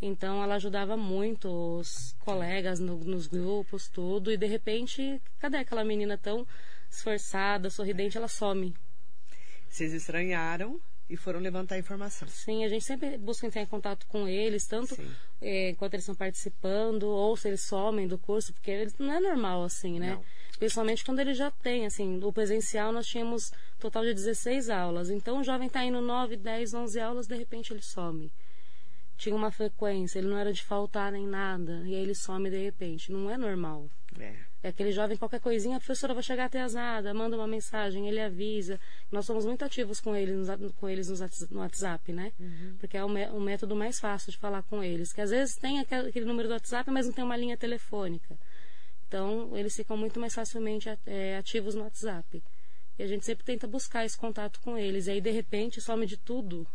Então 0.00 0.40
ela 0.40 0.54
ajudava 0.54 0.96
muito 0.96 1.48
os 1.80 2.14
colegas 2.20 2.78
no- 2.78 2.98
nos 3.02 3.26
grupos, 3.26 3.88
tudo, 3.88 4.30
e 4.30 4.36
de 4.36 4.46
repente, 4.46 5.20
cadê 5.40 5.56
aquela 5.56 5.82
menina 5.82 6.16
tão 6.16 6.46
esforçada, 6.88 7.68
sorridente, 7.70 8.16
ela 8.16 8.28
some. 8.28 8.72
Vocês 9.68 9.92
estranharam 9.92 10.80
e 11.12 11.16
foram 11.16 11.40
levantar 11.40 11.74
a 11.74 11.78
informação. 11.78 12.26
Sim, 12.26 12.64
a 12.64 12.68
gente 12.68 12.86
sempre 12.86 13.18
busca 13.18 13.46
entrar 13.46 13.60
em 13.60 13.66
contato 13.66 14.06
com 14.06 14.26
eles, 14.26 14.66
tanto 14.66 14.96
eh, 15.42 15.68
enquanto 15.68 15.92
eles 15.92 16.04
estão 16.04 16.14
participando, 16.14 17.02
ou 17.02 17.36
se 17.36 17.48
eles 17.48 17.60
somem 17.60 18.08
do 18.08 18.16
curso, 18.16 18.54
porque 18.54 18.70
eles, 18.70 18.94
não 18.98 19.12
é 19.12 19.20
normal 19.20 19.62
assim, 19.62 20.00
né? 20.00 20.14
Não. 20.14 20.24
Principalmente 20.58 21.04
quando 21.04 21.18
ele 21.18 21.34
já 21.34 21.50
tem, 21.50 21.84
assim, 21.84 22.18
o 22.24 22.32
presencial 22.32 22.92
nós 22.92 23.06
tínhamos 23.06 23.52
total 23.78 24.04
de 24.04 24.14
16 24.14 24.70
aulas. 24.70 25.10
Então 25.10 25.40
o 25.40 25.44
jovem 25.44 25.66
está 25.66 25.84
indo 25.84 26.00
9, 26.00 26.36
10, 26.36 26.72
11 26.72 26.98
aulas, 26.98 27.26
de 27.26 27.36
repente 27.36 27.74
ele 27.74 27.82
some. 27.82 28.32
Tinha 29.18 29.36
uma 29.36 29.50
frequência, 29.50 30.18
ele 30.18 30.28
não 30.28 30.38
era 30.38 30.50
de 30.50 30.62
faltar 30.62 31.12
nem 31.12 31.26
nada, 31.26 31.82
e 31.84 31.94
aí 31.94 32.02
ele 32.02 32.14
some 32.14 32.48
de 32.48 32.58
repente. 32.58 33.12
Não 33.12 33.30
é 33.30 33.36
normal. 33.36 33.90
É. 34.18 34.51
É 34.62 34.68
aquele 34.68 34.92
jovem, 34.92 35.16
qualquer 35.16 35.40
coisinha, 35.40 35.76
a 35.76 35.80
professora 35.80 36.14
vai 36.14 36.22
chegar 36.22 36.44
atrasada, 36.44 37.12
manda 37.12 37.36
uma 37.36 37.48
mensagem, 37.48 38.08
ele 38.08 38.20
avisa. 38.20 38.78
Nós 39.10 39.26
somos 39.26 39.44
muito 39.44 39.64
ativos 39.64 40.00
com 40.00 40.14
eles, 40.14 40.36
nos- 40.48 40.72
com 40.76 40.88
eles 40.88 41.08
no 41.50 41.58
WhatsApp, 41.58 42.12
né? 42.12 42.32
Porque 42.78 42.96
é 42.96 43.04
o, 43.04 43.08
o 43.08 43.40
método 43.40 43.74
mais 43.74 43.98
fácil 43.98 44.30
de 44.30 44.38
falar 44.38 44.62
com 44.62 44.82
eles. 44.82 45.12
Que 45.12 45.20
às 45.20 45.30
vezes 45.30 45.56
tem 45.56 45.80
aquele, 45.80 46.24
número 46.24 46.46
do 46.48 46.54
WhatsApp, 46.54 46.88
mas 46.92 47.06
não 47.06 47.12
tem 47.12 47.24
uma 47.24 47.36
linha 47.36 47.56
telefônica. 47.56 48.38
Então, 49.08 49.50
eles 49.56 49.74
ficam 49.74 49.96
muito 49.96 50.18
mais 50.20 50.32
facilmente 50.34 50.88
é, 51.06 51.36
ativos 51.36 51.74
no 51.74 51.82
WhatsApp. 51.82 52.42
E 52.98 53.02
a 53.02 53.06
gente 53.06 53.24
sempre 53.24 53.44
tenta 53.44 53.66
buscar 53.66 54.04
esse 54.04 54.16
contato 54.16 54.60
com 54.60 54.78
eles. 54.78 55.06
E 55.06 55.10
aí, 55.10 55.20
de 55.20 55.30
repente, 55.30 55.80
some 55.80 56.06
de 56.06 56.16
tudo. 56.16 56.66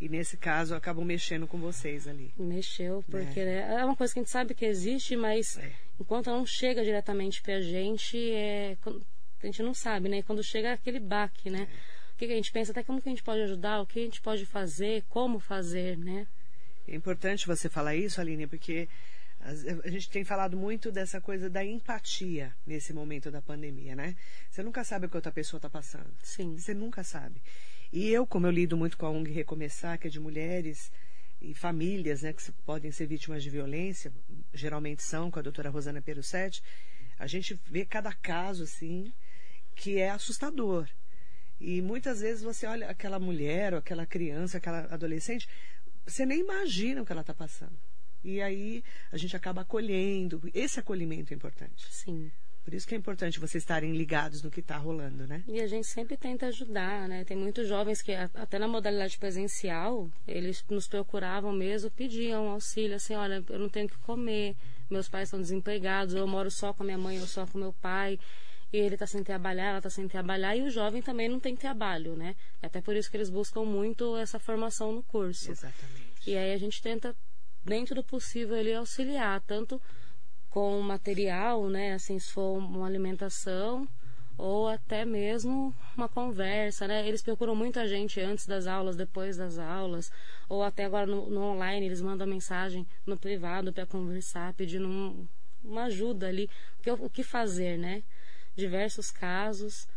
E 0.00 0.08
nesse 0.08 0.36
caso 0.36 0.74
acabam 0.74 1.04
mexendo 1.04 1.46
com 1.46 1.58
vocês 1.58 2.06
ali. 2.08 2.32
Mexeu, 2.36 3.02
porque 3.10 3.44
né, 3.44 3.76
é 3.80 3.84
uma 3.84 3.96
coisa 3.96 4.12
que 4.12 4.18
a 4.18 4.22
gente 4.22 4.30
sabe 4.30 4.54
que 4.54 4.64
existe, 4.64 5.16
mas 5.16 5.56
É. 5.56 5.72
enquanto 6.00 6.26
não 6.26 6.44
chega 6.44 6.84
diretamente 6.84 7.40
pra 7.40 7.60
gente, 7.60 8.18
é, 8.32 8.76
a 9.42 9.46
gente 9.46 9.62
não 9.62 9.72
sabe, 9.74 10.08
né? 10.08 10.22
Quando 10.22 10.42
chega 10.42 10.68
é 10.68 10.72
aquele 10.72 11.00
baque, 11.00 11.48
né? 11.48 11.68
O 12.12 12.16
que, 12.16 12.26
que 12.26 12.32
a 12.32 12.36
gente 12.36 12.52
pensa, 12.52 12.70
até 12.72 12.82
como 12.82 13.00
que 13.00 13.08
a 13.08 13.12
gente 13.12 13.22
pode 13.22 13.40
ajudar, 13.42 13.80
o 13.80 13.86
que 13.86 14.00
a 14.00 14.02
gente 14.02 14.20
pode 14.20 14.44
fazer, 14.46 15.02
como 15.08 15.38
fazer, 15.38 15.96
né? 15.98 16.26
É 16.86 16.94
importante 16.94 17.46
você 17.46 17.68
falar 17.68 17.94
isso, 17.96 18.20
Aline, 18.20 18.46
porque 18.46 18.88
a 19.40 19.90
gente 19.90 20.08
tem 20.08 20.24
falado 20.24 20.56
muito 20.56 20.90
dessa 20.90 21.20
coisa 21.20 21.50
da 21.50 21.64
empatia 21.64 22.54
nesse 22.66 22.92
momento 22.92 23.30
da 23.30 23.42
pandemia, 23.42 23.94
né? 23.94 24.16
Você 24.50 24.62
nunca 24.62 24.82
sabe 24.84 25.06
o 25.06 25.08
que 25.10 25.16
outra 25.16 25.32
pessoa 25.32 25.58
está 25.58 25.68
passando. 25.68 26.10
Sim. 26.22 26.56
Você 26.56 26.72
nunca 26.72 27.02
sabe. 27.04 27.42
E 27.94 28.08
eu, 28.08 28.26
como 28.26 28.44
eu 28.44 28.50
lido 28.50 28.76
muito 28.76 28.98
com 28.98 29.06
a 29.06 29.10
ONG 29.10 29.30
Recomeçar, 29.30 29.96
que 30.00 30.08
é 30.08 30.10
de 30.10 30.18
mulheres 30.18 30.90
e 31.40 31.54
famílias, 31.54 32.22
né, 32.22 32.32
que 32.32 32.50
podem 32.66 32.90
ser 32.90 33.06
vítimas 33.06 33.40
de 33.40 33.48
violência, 33.48 34.12
geralmente 34.52 35.00
são, 35.00 35.30
com 35.30 35.38
a 35.38 35.42
doutora 35.42 35.70
Rosana 35.70 36.02
Perussetti, 36.02 36.60
a 37.16 37.28
gente 37.28 37.56
vê 37.64 37.84
cada 37.84 38.12
caso, 38.12 38.64
assim, 38.64 39.12
que 39.76 40.00
é 40.00 40.10
assustador. 40.10 40.88
E 41.60 41.80
muitas 41.80 42.20
vezes 42.20 42.42
você 42.42 42.66
olha 42.66 42.90
aquela 42.90 43.20
mulher, 43.20 43.74
ou 43.74 43.78
aquela 43.78 44.04
criança, 44.04 44.58
aquela 44.58 44.92
adolescente, 44.92 45.48
você 46.04 46.26
nem 46.26 46.40
imagina 46.40 47.00
o 47.00 47.06
que 47.06 47.12
ela 47.12 47.20
está 47.20 47.32
passando. 47.32 47.78
E 48.24 48.42
aí 48.42 48.82
a 49.12 49.16
gente 49.16 49.36
acaba 49.36 49.62
acolhendo. 49.62 50.42
Esse 50.52 50.80
acolhimento 50.80 51.32
é 51.32 51.36
importante. 51.36 51.86
Sim. 51.94 52.28
Por 52.64 52.72
isso 52.72 52.88
que 52.88 52.94
é 52.94 52.98
importante 52.98 53.38
vocês 53.38 53.62
estarem 53.62 53.92
ligados 53.92 54.42
no 54.42 54.50
que 54.50 54.60
está 54.60 54.78
rolando, 54.78 55.26
né? 55.26 55.44
E 55.46 55.60
a 55.60 55.66
gente 55.66 55.86
sempre 55.86 56.16
tenta 56.16 56.46
ajudar, 56.46 57.06
né? 57.06 57.22
Tem 57.22 57.36
muitos 57.36 57.68
jovens 57.68 58.00
que, 58.00 58.12
até 58.12 58.58
na 58.58 58.66
modalidade 58.66 59.18
presencial, 59.18 60.10
eles 60.26 60.64
nos 60.70 60.88
procuravam 60.88 61.52
mesmo, 61.52 61.90
pediam 61.90 62.48
auxílio, 62.48 62.96
assim, 62.96 63.14
olha, 63.14 63.44
eu 63.50 63.58
não 63.58 63.68
tenho 63.68 63.84
o 63.86 63.88
que 63.90 63.98
comer, 63.98 64.56
meus 64.88 65.10
pais 65.10 65.28
estão 65.28 65.40
desempregados, 65.40 66.14
eu 66.14 66.26
moro 66.26 66.50
só 66.50 66.72
com 66.72 66.82
a 66.82 66.86
minha 66.86 66.98
mãe, 66.98 67.20
ou 67.20 67.26
só 67.26 67.46
com 67.46 67.58
meu 67.58 67.72
pai, 67.74 68.18
e 68.72 68.78
ele 68.78 68.94
está 68.94 69.06
sem 69.06 69.22
trabalhar, 69.22 69.66
ela 69.66 69.78
está 69.78 69.90
sem 69.90 70.08
trabalhar, 70.08 70.56
e 70.56 70.62
o 70.62 70.70
jovem 70.70 71.02
também 71.02 71.28
não 71.28 71.38
tem 71.38 71.54
trabalho, 71.54 72.16
né? 72.16 72.34
Até 72.62 72.80
por 72.80 72.96
isso 72.96 73.10
que 73.10 73.16
eles 73.18 73.28
buscam 73.28 73.64
muito 73.64 74.16
essa 74.16 74.38
formação 74.38 74.90
no 74.90 75.02
curso. 75.02 75.50
Exatamente. 75.50 76.30
E 76.30 76.34
aí 76.34 76.54
a 76.54 76.58
gente 76.58 76.80
tenta, 76.80 77.14
dentro 77.62 77.94
do 77.94 78.02
possível, 78.02 78.56
ele 78.56 78.74
auxiliar, 78.74 79.42
tanto 79.42 79.80
com 80.54 80.80
material, 80.82 81.68
né? 81.68 81.94
Assim, 81.94 82.16
se 82.16 82.30
for 82.30 82.56
uma 82.58 82.86
alimentação, 82.86 83.88
ou 84.38 84.68
até 84.68 85.04
mesmo 85.04 85.74
uma 85.96 86.08
conversa, 86.08 86.86
né? 86.86 87.08
Eles 87.08 87.22
procuram 87.22 87.56
muito 87.56 87.80
a 87.80 87.88
gente 87.88 88.20
antes 88.20 88.46
das 88.46 88.68
aulas, 88.68 88.94
depois 88.94 89.36
das 89.36 89.58
aulas, 89.58 90.12
ou 90.48 90.62
até 90.62 90.84
agora 90.84 91.06
no, 91.06 91.28
no 91.28 91.40
online, 91.42 91.86
eles 91.86 92.00
mandam 92.00 92.24
mensagem 92.24 92.86
no 93.04 93.16
privado 93.16 93.72
para 93.72 93.84
conversar, 93.84 94.54
pedindo 94.54 94.86
um- 94.86 95.26
uma 95.64 95.86
ajuda 95.86 96.28
ali, 96.28 96.48
o 96.78 96.82
que, 96.84 96.90
o 96.92 97.10
que 97.10 97.24
fazer, 97.24 97.76
né? 97.76 98.04
Diversos 98.54 99.10
casos. 99.10 99.88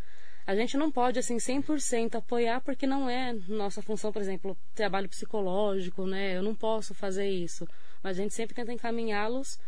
A 0.47 0.55
gente 0.55 0.75
não 0.75 0.91
pode, 0.91 1.19
assim, 1.19 1.37
100% 1.37 2.15
apoiar 2.15 2.61
porque 2.61 2.87
não 2.87 3.07
é 3.07 3.31
nossa 3.47 3.83
função, 3.83 4.11
por 4.11 4.23
exemplo, 4.23 4.57
trabalho 4.73 5.07
psicológico, 5.07 6.07
né? 6.07 6.35
Eu 6.35 6.41
não 6.41 6.55
posso 6.55 6.95
fazer 6.95 7.29
isso. 7.29 7.67
Mas 8.01 8.17
a 8.17 8.23
gente 8.23 8.33
sempre 8.33 8.55
tenta 8.55 8.73
encaminhá-los 8.73 9.59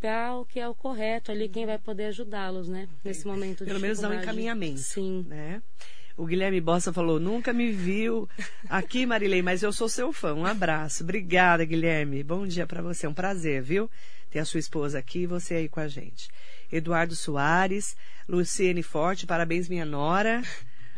para 0.00 0.34
o 0.36 0.44
que 0.44 0.60
é 0.60 0.68
o 0.68 0.74
correto 0.74 1.30
ali, 1.30 1.48
quem 1.48 1.66
vai 1.66 1.78
poder 1.78 2.06
ajudá-los, 2.06 2.68
né? 2.68 2.88
Nesse 3.04 3.26
momento 3.26 3.64
de 3.64 3.66
Pelo 3.66 3.80
menos 3.80 3.98
dar 3.98 4.10
um 4.10 4.14
encaminhamento. 4.14 4.78
Sim. 4.78 5.24
Né? 5.28 5.62
O 6.16 6.24
Guilherme 6.24 6.60
Bossa 6.60 6.92
falou: 6.92 7.20
nunca 7.20 7.52
me 7.52 7.70
viu 7.70 8.28
aqui, 8.68 9.04
Marilei, 9.04 9.42
mas 9.42 9.62
eu 9.62 9.72
sou 9.72 9.88
seu 9.88 10.12
fã. 10.12 10.34
Um 10.34 10.46
abraço. 10.46 11.02
Obrigada, 11.02 11.64
Guilherme. 11.64 12.22
Bom 12.22 12.46
dia 12.46 12.66
para 12.66 12.80
você. 12.80 13.06
É 13.06 13.08
um 13.08 13.14
prazer, 13.14 13.62
viu? 13.62 13.90
Ter 14.30 14.38
a 14.38 14.44
sua 14.44 14.60
esposa 14.60 14.98
aqui 14.98 15.20
e 15.20 15.26
você 15.26 15.54
aí 15.54 15.68
com 15.68 15.80
a 15.80 15.88
gente. 15.88 16.28
Eduardo 16.72 17.14
Soares, 17.14 17.96
Luciene 18.28 18.82
Forte, 18.82 19.26
parabéns, 19.26 19.68
minha 19.68 19.84
nora. 19.84 20.42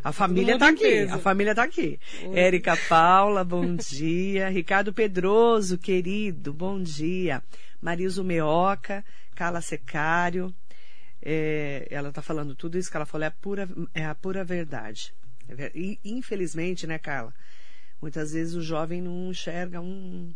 A 0.02 0.12
família 0.12 0.54
está 0.54 0.68
aqui, 0.68 1.00
a 1.00 1.18
família 1.18 1.50
está 1.50 1.64
aqui. 1.64 1.98
Oi. 2.24 2.38
Érica 2.38 2.76
Paula, 2.88 3.44
bom 3.44 3.74
dia. 3.74 4.48
Ricardo 4.50 4.92
Pedroso, 4.92 5.76
querido, 5.76 6.52
bom 6.52 6.80
dia. 6.80 7.42
Mariso 7.80 8.22
Meoca, 8.22 9.04
Carla 9.34 9.60
Secário. 9.60 10.54
É, 11.20 11.86
ela 11.90 12.10
está 12.10 12.22
falando 12.22 12.54
tudo 12.54 12.78
isso 12.78 12.90
que 12.90 12.96
ela 12.96 13.06
falou, 13.06 13.24
é 13.24 13.28
a 13.28 13.32
pura, 13.32 13.68
é 13.92 14.04
a 14.04 14.14
pura 14.14 14.44
verdade. 14.44 15.12
E, 15.74 15.98
infelizmente, 16.04 16.86
né, 16.86 16.98
Carla? 16.98 17.34
Muitas 18.00 18.32
vezes 18.32 18.54
o 18.54 18.62
jovem 18.62 19.02
não 19.02 19.30
enxerga 19.30 19.80
um, 19.80 20.32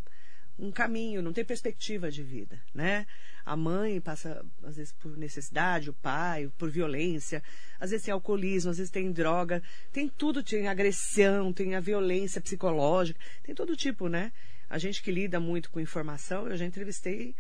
um 0.59 0.71
caminho, 0.71 1.23
não 1.23 1.33
tem 1.33 1.45
perspectiva 1.45 2.11
de 2.11 2.23
vida, 2.23 2.63
né? 2.75 3.07
A 3.45 3.57
mãe 3.57 4.01
passa, 4.01 4.45
às 4.63 4.77
vezes, 4.77 4.93
por 4.93 5.17
necessidade, 5.17 5.91
o 5.91 5.95
pai, 5.95 6.51
por 6.59 6.71
violência, 6.71 7.43
às 7.81 7.91
vezes 7.91 8.05
tem 8.05 8.13
alcoolismo, 8.13 8.71
às 8.71 8.79
vezes 8.79 8.91
tem 8.91 9.11
droga, 9.11 9.63
tem 9.91 10.09
tudo, 10.09 10.43
tem 10.43 10.69
agressão, 10.69 11.53
tem 11.53 11.75
a 11.75 11.81
violência 11.81 12.41
psicológica, 12.41 13.19
tem 13.43 13.55
todo 13.55 13.77
tipo, 13.77 14.09
né? 14.09 14.33
A 14.69 14.79
gente 14.79 15.03
que 15.03 15.11
lida 15.11 15.41
muito 15.41 15.71
com 15.71 15.81
informação, 15.81 16.49
eu 16.49 16.57
já 16.57 16.65
entrevistei, 16.65 17.35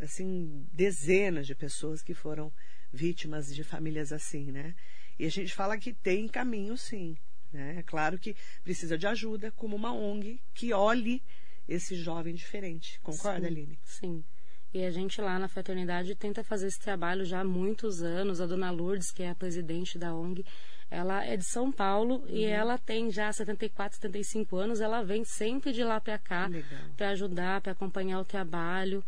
assim, 0.00 0.66
dezenas 0.72 1.46
de 1.46 1.54
pessoas 1.54 2.02
que 2.02 2.14
foram 2.14 2.52
vítimas 2.92 3.54
de 3.54 3.62
famílias 3.62 4.12
assim, 4.12 4.50
né? 4.50 4.74
E 5.18 5.26
a 5.26 5.30
gente 5.30 5.54
fala 5.54 5.76
que 5.76 5.92
tem 5.92 6.26
caminho, 6.28 6.76
sim. 6.76 7.16
Né? 7.52 7.76
É 7.78 7.82
claro 7.82 8.18
que 8.18 8.36
precisa 8.62 8.98
de 8.98 9.06
ajuda, 9.06 9.50
como 9.52 9.74
uma 9.74 9.92
ONG 9.92 10.40
que 10.54 10.72
olhe 10.72 11.22
esse 11.68 11.94
jovem 11.96 12.34
diferente. 12.34 12.98
Concorda, 13.00 13.40
sim, 13.40 13.46
Aline? 13.46 13.78
Sim. 13.84 14.24
E 14.72 14.84
a 14.84 14.90
gente 14.90 15.20
lá 15.20 15.38
na 15.38 15.48
fraternidade 15.48 16.14
tenta 16.14 16.44
fazer 16.44 16.66
esse 16.66 16.78
trabalho 16.78 17.24
já 17.24 17.40
há 17.40 17.44
muitos 17.44 18.02
anos. 18.02 18.40
A 18.40 18.46
dona 18.46 18.70
Lourdes, 18.70 19.10
que 19.10 19.22
é 19.22 19.30
a 19.30 19.34
presidente 19.34 19.98
da 19.98 20.14
ONG, 20.14 20.44
ela 20.90 21.24
é 21.24 21.36
de 21.36 21.44
São 21.44 21.72
Paulo 21.72 22.16
uhum. 22.16 22.28
e 22.28 22.44
ela 22.44 22.76
tem 22.78 23.10
já 23.10 23.32
74, 23.32 23.96
75 23.96 24.56
anos. 24.56 24.80
Ela 24.80 25.02
vem 25.02 25.24
sempre 25.24 25.72
de 25.72 25.82
lá 25.82 26.00
para 26.00 26.18
cá 26.18 26.50
para 26.96 27.10
ajudar, 27.10 27.60
para 27.60 27.72
acompanhar 27.72 28.20
o 28.20 28.24
trabalho. 28.24 29.02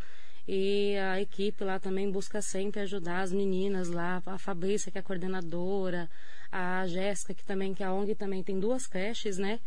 E 0.49 0.97
a 0.97 1.21
equipe 1.21 1.63
lá 1.63 1.79
também 1.79 2.11
busca 2.11 2.41
sempre 2.41 2.81
ajudar 2.81 3.21
as 3.21 3.33
meninas 3.33 3.89
lá, 3.89 4.23
a 4.27 4.39
Fabrícia, 4.39 4.91
que 4.91 4.99
é 4.99 5.01
a 5.01 5.05
coordenadora, 5.05 6.11
a 6.51 6.87
Jéssica, 6.87 7.35
que 7.35 7.45
também, 7.45 7.75
que 7.75 7.85
a 7.85 7.93
ONG 7.93 8.15
também 8.15 8.43
tem 8.43 8.59
duas 8.59 8.87
creches, 8.87 9.39
né? 9.39 9.61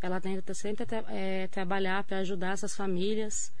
Ela 0.00 0.20
tenta 0.20 0.54
sempre 0.54 0.86
é, 1.08 1.46
trabalhar 1.48 2.02
para 2.04 2.18
ajudar 2.18 2.52
essas 2.52 2.74
famílias. 2.74 3.52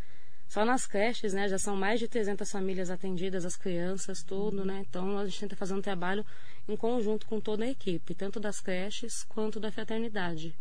Só 0.48 0.64
nas 0.64 0.86
creches, 0.86 1.32
né, 1.32 1.48
já 1.48 1.58
são 1.58 1.76
mais 1.76 2.00
de 2.00 2.08
300 2.08 2.50
famílias 2.50 2.90
atendidas, 2.90 3.44
as 3.44 3.56
crianças, 3.56 4.22
tudo, 4.22 4.64
né? 4.64 4.84
Então 4.88 5.16
a 5.16 5.24
gente 5.24 5.38
tenta 5.38 5.54
fazer 5.54 5.74
um 5.74 5.80
trabalho 5.80 6.26
em 6.68 6.76
conjunto 6.76 7.26
com 7.26 7.40
toda 7.40 7.64
a 7.64 7.70
equipe, 7.70 8.14
tanto 8.14 8.40
das 8.40 8.60
creches 8.60 9.22
quanto 9.28 9.60
da 9.60 9.70
fraternidade. 9.70 10.52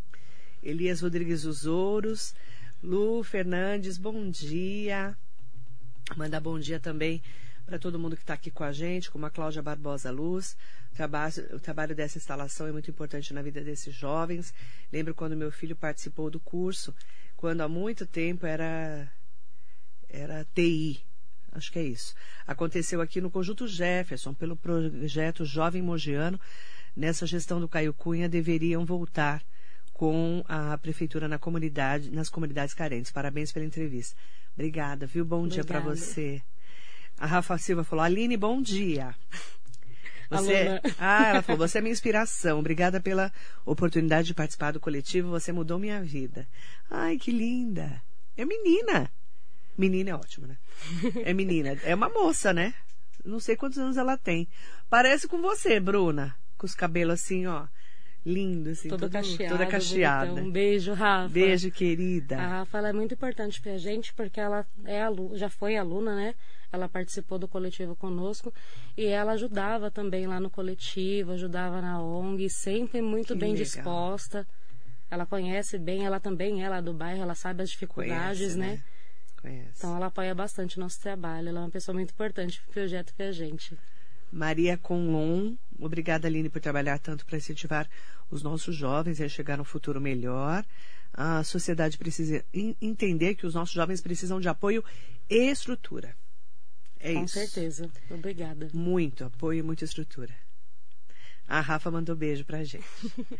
Elias 0.61 1.01
Rodrigues 1.01 1.41
dos 1.41 1.65
Ouros, 1.65 2.35
Lu 2.83 3.23
Fernandes, 3.23 3.97
bom 3.97 4.29
dia. 4.29 5.17
Manda 6.15 6.39
bom 6.39 6.59
dia 6.59 6.79
também 6.79 7.21
para 7.69 7.77
todo 7.77 7.99
mundo 7.99 8.15
que 8.15 8.23
está 8.23 8.34
aqui 8.34 8.49
com 8.49 8.63
a 8.63 8.71
gente, 8.71 9.12
como 9.12 9.27
a 9.27 9.29
Cláudia 9.29 9.62
Barbosa 9.62 10.10
Luz. 10.10 10.58
O 10.91 10.95
trabalho, 10.95 11.34
o 11.53 11.60
trabalho 11.60 11.95
dessa 11.95 12.17
instalação 12.17 12.65
é 12.65 12.71
muito 12.71 12.89
importante 12.89 13.32
na 13.32 13.43
vida 13.43 13.62
desses 13.62 13.93
jovens. 13.93 14.51
Lembro 14.91 15.13
quando 15.13 15.38
meu 15.38 15.51
filho 15.51 15.75
participou 15.75 16.32
do 16.32 16.39
curso, 16.39 16.95
quando 17.38 17.62
há 17.62 17.69
muito 17.69 18.08
tempo 18.08 18.47
era 18.47 19.08
era 20.10 20.47
TI, 20.55 20.99
acho 21.51 21.71
que 21.71 21.77
é 21.77 21.84
isso. 21.84 22.15
Aconteceu 22.47 23.01
aqui 23.01 23.21
no 23.21 23.29
Conjunto 23.29 23.67
Jefferson, 23.67 24.34
pelo 24.34 24.55
projeto 24.55 25.45
Jovem 25.45 25.84
Mogiano. 25.84 26.41
Nessa 26.95 27.27
gestão 27.27 27.60
do 27.60 27.69
Caio 27.69 27.93
Cunha, 27.93 28.27
deveriam 28.27 28.84
voltar 28.84 29.43
com 29.93 30.43
a 30.47 30.75
prefeitura 30.79 31.27
na 31.27 31.38
comunidade, 31.38 32.10
nas 32.10 32.29
comunidades 32.29 32.73
carentes. 32.73 33.12
Parabéns 33.12 33.51
pela 33.51 33.65
entrevista. 33.65 34.17
Obrigada, 34.55 35.05
viu? 35.05 35.23
Bom 35.23 35.47
dia 35.47 35.63
para 35.63 35.79
você. 35.79 36.41
A 37.19 37.25
Rafa 37.25 37.58
Silva 37.58 37.84
falou: 37.84 38.03
Aline, 38.03 38.38
bom 38.38 38.62
dia. 38.62 39.13
Você, 40.29 40.79
ah, 40.99 41.27
ela 41.27 41.41
falou: 41.41 41.67
você 41.67 41.79
é 41.79 41.82
minha 41.82 41.91
inspiração. 41.91 42.60
Obrigada 42.60 43.01
pela 43.01 43.34
oportunidade 43.65 44.27
de 44.27 44.34
participar 44.34 44.71
do 44.71 44.79
coletivo. 44.79 45.32
Você 45.32 45.51
mudou 45.51 45.79
minha 45.79 46.01
vida. 46.03 46.47
Ai, 46.89 47.17
que 47.17 47.32
linda. 47.32 48.01
É 48.38 48.45
menina. 48.45 49.12
Menina 49.75 50.12
é 50.12 50.13
ótimo, 50.13 50.45
né? 50.45 50.58
É 51.25 51.34
menina. 51.34 51.77
É 51.84 51.95
uma 51.95 52.10
moça, 52.10 52.53
né? 52.53 52.75
Não 53.25 53.39
sei 53.39 53.55
quantos 53.55 53.79
anos 53.79 53.97
ela 53.97 54.17
tem. 54.17 54.47
Parece 54.88 55.27
com 55.27 55.41
você, 55.41 55.79
Bruna. 55.79 56.36
Com 56.60 56.67
os 56.67 56.75
cabelos 56.75 57.15
assim, 57.15 57.47
ó. 57.47 57.65
Lindo, 58.29 58.69
assim. 58.69 58.89
Toda 58.89 59.09
cacheada. 59.09 59.57
Toda 59.57 59.65
cacheada. 59.65 60.41
Um 60.41 60.51
beijo, 60.51 60.93
Rafa. 60.93 61.29
Beijo, 61.29 61.71
querida. 61.71 62.37
A 62.37 62.47
Rafa 62.47 62.77
ela 62.77 62.89
é 62.89 62.93
muito 62.93 63.15
importante 63.15 63.59
pra 63.59 63.77
gente, 63.77 64.13
porque 64.13 64.39
ela 64.39 64.65
é 64.85 65.01
aluna, 65.01 65.35
já 65.35 65.49
foi 65.49 65.75
aluna, 65.75 66.15
né? 66.15 66.35
Ela 66.71 66.87
participou 66.87 67.39
do 67.39 67.47
coletivo 67.47 67.95
conosco 67.95 68.53
e 68.95 69.05
ela 69.07 69.31
ajudava 69.31 69.89
também 69.89 70.27
lá 70.27 70.39
no 70.39 70.51
coletivo, 70.51 71.31
ajudava 71.31 71.81
na 71.81 71.99
ONG, 71.99 72.47
sempre 72.49 73.01
muito 73.01 73.33
que 73.33 73.39
bem 73.39 73.53
legal. 73.53 73.65
disposta. 73.65 74.47
Ela 75.09 75.25
conhece 75.25 75.79
bem, 75.79 76.05
ela 76.05 76.19
também 76.19 76.63
é 76.63 76.69
lá 76.69 76.79
do 76.79 76.93
bairro, 76.93 77.23
ela 77.23 77.33
sabe 77.33 77.63
as 77.63 77.71
dificuldades, 77.71 78.53
conhece, 78.53 78.57
né? 78.57 78.67
né? 78.67 78.83
Conhece. 79.41 79.73
Então 79.77 79.95
ela 79.95 80.05
apoia 80.05 80.35
bastante 80.35 80.77
o 80.77 80.79
nosso 80.79 81.01
trabalho. 81.01 81.49
Ela 81.49 81.61
é 81.61 81.63
uma 81.63 81.71
pessoa 81.71 81.95
muito 81.95 82.11
importante 82.11 82.61
para 82.61 82.69
o 82.69 82.73
projeto 82.73 83.11
e 83.17 83.23
a 83.23 83.31
gente. 83.31 83.75
Maria 84.31 84.77
Conlon, 84.77 85.55
obrigada 85.79 86.27
Aline 86.27 86.49
por 86.49 86.61
trabalhar 86.61 86.99
tanto 86.99 87.25
para 87.25 87.37
incentivar 87.37 87.89
os 88.29 88.43
nossos 88.43 88.75
jovens 88.75 89.19
a 89.19 89.27
chegar 89.27 89.59
a 89.59 89.61
um 89.61 89.65
futuro 89.65 89.99
melhor. 89.99 90.65
A 91.13 91.43
sociedade 91.43 91.97
precisa 91.97 92.45
entender 92.53 93.35
que 93.35 93.45
os 93.45 93.55
nossos 93.55 93.73
jovens 93.73 94.01
precisam 94.01 94.39
de 94.39 94.47
apoio 94.47 94.83
e 95.29 95.49
estrutura. 95.49 96.15
É 96.99 97.13
Com 97.13 97.23
isso. 97.23 97.39
Com 97.39 97.45
certeza. 97.45 97.89
Obrigada. 98.09 98.69
Muito 98.73 99.23
apoio 99.23 99.59
e 99.59 99.63
muita 99.63 99.85
estrutura. 99.85 100.33
A 101.47 101.61
Rafa 101.61 101.89
mandou 101.89 102.15
beijo 102.15 102.45
pra 102.45 102.63
gente. 102.63 102.85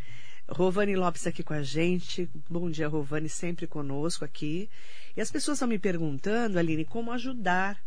Rovani 0.48 0.96
Lopes 0.96 1.26
aqui 1.28 1.44
com 1.44 1.54
a 1.54 1.62
gente. 1.62 2.28
Bom 2.48 2.68
dia, 2.68 2.88
Rovani, 2.88 3.28
sempre 3.28 3.68
conosco 3.68 4.24
aqui. 4.24 4.68
E 5.16 5.20
as 5.20 5.30
pessoas 5.30 5.58
estão 5.58 5.68
me 5.68 5.78
perguntando, 5.78 6.58
Aline, 6.58 6.84
como 6.84 7.12
ajudar. 7.12 7.80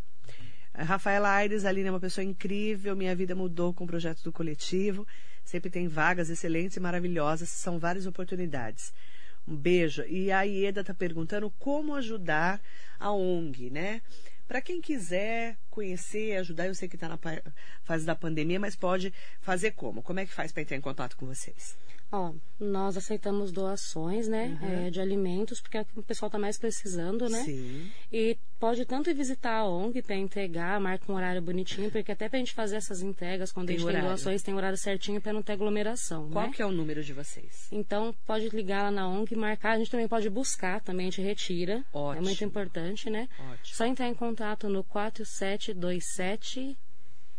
A 0.73 0.83
Rafaela 0.83 1.29
Aires, 1.29 1.65
Aline 1.65 1.89
é 1.89 1.91
uma 1.91 1.99
pessoa 1.99 2.25
incrível, 2.25 2.95
minha 2.95 3.15
vida 3.15 3.35
mudou 3.35 3.73
com 3.73 3.83
o 3.83 3.87
projeto 3.87 4.23
do 4.23 4.31
coletivo. 4.31 5.05
Sempre 5.45 5.69
tem 5.69 5.87
vagas 5.87 6.29
excelentes 6.29 6.77
e 6.77 6.79
maravilhosas, 6.79 7.49
são 7.49 7.77
várias 7.77 8.07
oportunidades. 8.07 8.91
Um 9.47 9.55
beijo. 9.55 10.03
E 10.07 10.31
a 10.31 10.41
Ieda 10.41 10.81
está 10.81 10.93
perguntando 10.93 11.49
como 11.59 11.93
ajudar 11.93 12.59
a 12.99 13.11
ONG, 13.11 13.69
né? 13.69 14.01
Para 14.47 14.61
quem 14.61 14.81
quiser 14.81 15.57
conhecer, 15.69 16.37
ajudar, 16.37 16.67
eu 16.67 16.75
sei 16.75 16.89
que 16.89 16.95
está 16.95 17.07
na 17.07 17.19
fase 17.83 18.05
da 18.05 18.15
pandemia, 18.15 18.59
mas 18.59 18.75
pode 18.75 19.13
fazer 19.41 19.71
como? 19.71 20.01
Como 20.01 20.19
é 20.19 20.25
que 20.25 20.33
faz 20.33 20.51
para 20.51 20.63
entrar 20.63 20.77
em 20.77 20.81
contato 20.81 21.15
com 21.17 21.25
vocês? 21.25 21.77
Ó, 22.15 22.31
nós 22.59 22.95
aceitamos 22.95 23.51
doações, 23.51 24.27
né, 24.27 24.55
uhum. 24.61 24.85
é, 24.85 24.91
de 24.91 25.01
alimentos, 25.01 25.59
porque 25.59 25.79
é 25.79 25.81
o 25.81 25.85
que 25.85 25.99
o 25.99 26.03
pessoal 26.03 26.27
está 26.27 26.37
mais 26.37 26.59
precisando, 26.59 27.27
né? 27.27 27.43
Sim. 27.43 27.89
E 28.11 28.37
pode 28.59 28.85
tanto 28.85 29.09
ir 29.09 29.15
visitar 29.15 29.57
a 29.57 29.67
ONG 29.67 29.99
para 30.03 30.15
entregar, 30.15 30.79
marca 30.79 31.11
um 31.11 31.15
horário 31.15 31.41
bonitinho, 31.41 31.89
porque 31.89 32.11
até 32.11 32.29
para 32.29 32.37
a 32.37 32.39
gente 32.39 32.53
fazer 32.53 32.75
essas 32.75 33.01
entregas, 33.01 33.51
quando 33.51 33.65
tem 33.65 33.77
a 33.77 33.79
gente 33.79 33.87
horário. 33.87 34.07
tem 34.07 34.15
doações, 34.15 34.43
tem 34.43 34.53
horário 34.53 34.77
certinho 34.77 35.19
para 35.19 35.33
não 35.33 35.41
ter 35.41 35.53
aglomeração, 35.53 36.29
Qual 36.29 36.45
né? 36.45 36.53
que 36.53 36.61
é 36.61 36.65
o 36.67 36.71
número 36.71 37.03
de 37.03 37.13
vocês? 37.13 37.67
Então, 37.71 38.13
pode 38.27 38.47
ligar 38.49 38.83
lá 38.83 38.91
na 38.91 39.09
ONG, 39.09 39.35
marcar, 39.35 39.71
a 39.71 39.79
gente 39.79 39.89
também 39.89 40.07
pode 40.07 40.29
buscar, 40.29 40.81
também 40.81 41.07
a 41.07 41.09
gente 41.09 41.23
retira. 41.23 41.83
Ótimo. 41.91 42.21
É 42.21 42.21
muito 42.21 42.43
importante, 42.43 43.09
né? 43.09 43.27
Ótimo. 43.39 43.75
Só 43.75 43.85
entrar 43.85 44.07
em 44.07 44.13
contato 44.13 44.69
no 44.69 44.83
4727 44.83 46.77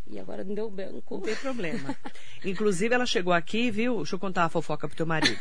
e 0.07 0.19
agora 0.19 0.45
não 0.45 0.55
deu 0.55 0.71
branco. 0.71 1.14
Não 1.14 1.21
tem 1.21 1.35
problema. 1.37 1.97
Inclusive, 2.45 2.95
ela 2.95 3.07
chegou 3.07 3.33
aqui, 3.33 3.71
viu? 3.71 3.97
Deixa 3.99 4.14
eu 4.14 4.19
contar 4.19 4.45
a 4.45 4.49
fofoca 4.49 4.87
pro 4.87 4.97
teu 4.97 5.07
marido. 5.07 5.40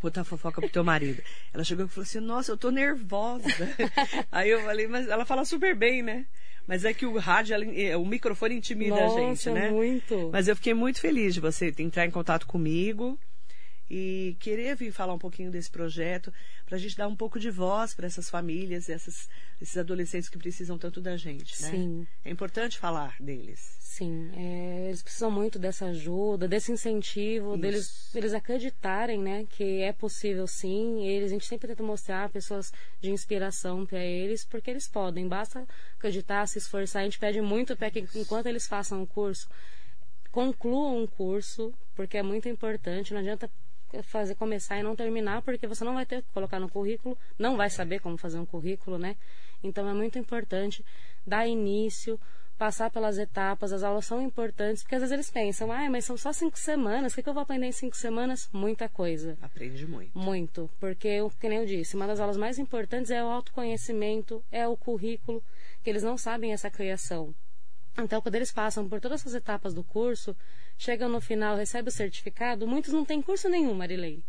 contar 0.00 0.20
a 0.20 0.24
fofoca 0.24 0.60
pro 0.60 0.70
teu 0.70 0.84
marido. 0.84 1.22
Ela 1.52 1.64
chegou 1.64 1.86
e 1.86 1.88
falou 1.88 2.02
assim: 2.02 2.20
Nossa, 2.20 2.52
eu 2.52 2.56
tô 2.56 2.70
nervosa. 2.70 3.48
Aí 4.30 4.50
eu 4.50 4.62
falei, 4.62 4.86
mas 4.86 5.08
ela 5.08 5.24
fala 5.24 5.44
super 5.44 5.74
bem, 5.74 6.02
né? 6.02 6.26
Mas 6.66 6.84
é 6.84 6.94
que 6.94 7.04
o 7.04 7.18
rádio, 7.18 7.54
ela, 7.54 7.98
o 7.98 8.06
microfone 8.06 8.54
intimida 8.54 8.96
Nossa, 8.96 9.16
a 9.16 9.20
gente, 9.20 9.50
né? 9.50 9.70
muito. 9.70 10.30
Mas 10.32 10.48
eu 10.48 10.56
fiquei 10.56 10.72
muito 10.72 11.00
feliz 11.00 11.34
de 11.34 11.40
você 11.40 11.74
entrar 11.78 12.06
em 12.06 12.10
contato 12.10 12.46
comigo 12.46 13.18
e 13.90 14.36
querer 14.40 14.74
vir 14.76 14.92
falar 14.92 15.12
um 15.12 15.18
pouquinho 15.18 15.50
desse 15.50 15.70
projeto 15.70 16.32
para 16.64 16.76
a 16.76 16.78
gente 16.78 16.96
dar 16.96 17.06
um 17.06 17.16
pouco 17.16 17.38
de 17.38 17.50
voz 17.50 17.94
para 17.94 18.06
essas 18.06 18.30
famílias, 18.30 18.88
essas, 18.88 19.28
esses 19.60 19.76
adolescentes 19.76 20.28
que 20.28 20.38
precisam 20.38 20.78
tanto 20.78 21.00
da 21.00 21.16
gente, 21.16 21.60
né? 21.62 21.70
Sim. 21.70 22.06
É 22.24 22.30
importante 22.30 22.78
falar 22.78 23.16
deles. 23.20 23.76
Sim, 23.80 24.30
é, 24.34 24.86
eles 24.88 25.02
precisam 25.02 25.30
muito 25.30 25.56
dessa 25.56 25.86
ajuda, 25.86 26.48
desse 26.48 26.72
incentivo, 26.72 27.56
deles, 27.56 28.10
deles 28.12 28.34
acreditarem, 28.34 29.20
né, 29.20 29.46
que 29.50 29.82
é 29.82 29.92
possível 29.92 30.48
sim. 30.48 31.06
Eles, 31.06 31.30
a 31.30 31.34
gente 31.34 31.46
sempre 31.46 31.68
tenta 31.68 31.82
mostrar 31.82 32.28
pessoas 32.30 32.72
de 33.00 33.10
inspiração 33.10 33.86
para 33.86 34.02
eles, 34.02 34.44
porque 34.44 34.70
eles 34.70 34.88
podem. 34.88 35.28
Basta 35.28 35.64
acreditar, 35.96 36.48
se 36.48 36.58
esforçar. 36.58 37.02
A 37.02 37.04
gente 37.04 37.20
pede 37.20 37.40
muito 37.40 37.76
para 37.76 37.90
que 37.90 38.04
enquanto 38.16 38.46
eles 38.46 38.66
façam 38.66 39.00
o 39.00 39.06
curso, 39.06 39.48
concluam 40.32 41.00
um 41.00 41.06
curso, 41.06 41.72
porque 41.94 42.16
é 42.16 42.22
muito 42.22 42.48
importante. 42.48 43.14
Não 43.14 43.20
adianta 43.20 43.48
fazer 44.02 44.34
começar 44.34 44.78
e 44.78 44.82
não 44.82 44.96
terminar, 44.96 45.42
porque 45.42 45.66
você 45.66 45.84
não 45.84 45.94
vai 45.94 46.06
ter 46.06 46.22
que 46.22 46.28
colocar 46.32 46.58
no 46.58 46.68
currículo, 46.68 47.16
não 47.38 47.56
vai 47.56 47.70
saber 47.70 48.00
como 48.00 48.16
fazer 48.16 48.38
um 48.38 48.46
currículo, 48.46 48.98
né? 48.98 49.16
Então 49.62 49.88
é 49.88 49.94
muito 49.94 50.18
importante 50.18 50.84
dar 51.26 51.46
início, 51.46 52.20
passar 52.56 52.90
pelas 52.90 53.18
etapas, 53.18 53.72
as 53.72 53.82
aulas 53.82 54.06
são 54.06 54.22
importantes, 54.22 54.82
porque 54.82 54.94
às 54.94 55.00
vezes 55.00 55.12
eles 55.12 55.30
pensam, 55.30 55.72
ah, 55.72 55.88
mas 55.90 56.04
são 56.04 56.16
só 56.16 56.32
cinco 56.32 56.58
semanas, 56.58 57.12
o 57.12 57.16
que, 57.16 57.22
que 57.22 57.28
eu 57.28 57.34
vou 57.34 57.42
aprender 57.42 57.66
em 57.66 57.72
cinco 57.72 57.96
semanas? 57.96 58.48
Muita 58.52 58.88
coisa. 58.88 59.36
Aprende 59.42 59.86
muito. 59.86 60.16
Muito, 60.16 60.70
porque, 60.78 61.18
que 61.40 61.48
nem 61.48 61.58
eu 61.58 61.66
disse, 61.66 61.96
uma 61.96 62.06
das 62.06 62.20
aulas 62.20 62.36
mais 62.36 62.58
importantes 62.58 63.10
é 63.10 63.22
o 63.22 63.28
autoconhecimento, 63.28 64.44
é 64.50 64.66
o 64.68 64.76
currículo, 64.76 65.42
que 65.82 65.90
eles 65.90 66.02
não 66.02 66.16
sabem 66.16 66.52
essa 66.52 66.70
criação. 66.70 67.34
Então, 67.96 68.20
quando 68.20 68.34
eles 68.34 68.50
passam 68.50 68.88
por 68.88 69.00
todas 69.00 69.20
essas 69.20 69.34
etapas 69.34 69.72
do 69.72 69.84
curso, 69.84 70.36
chegam 70.78 71.08
no 71.08 71.20
final, 71.20 71.56
recebem 71.56 71.88
o 71.88 71.92
certificado, 71.92 72.66
muitos 72.66 72.92
não 72.92 73.04
têm 73.04 73.22
curso 73.22 73.48
nenhum, 73.48 73.74
Marilei. 73.74 74.22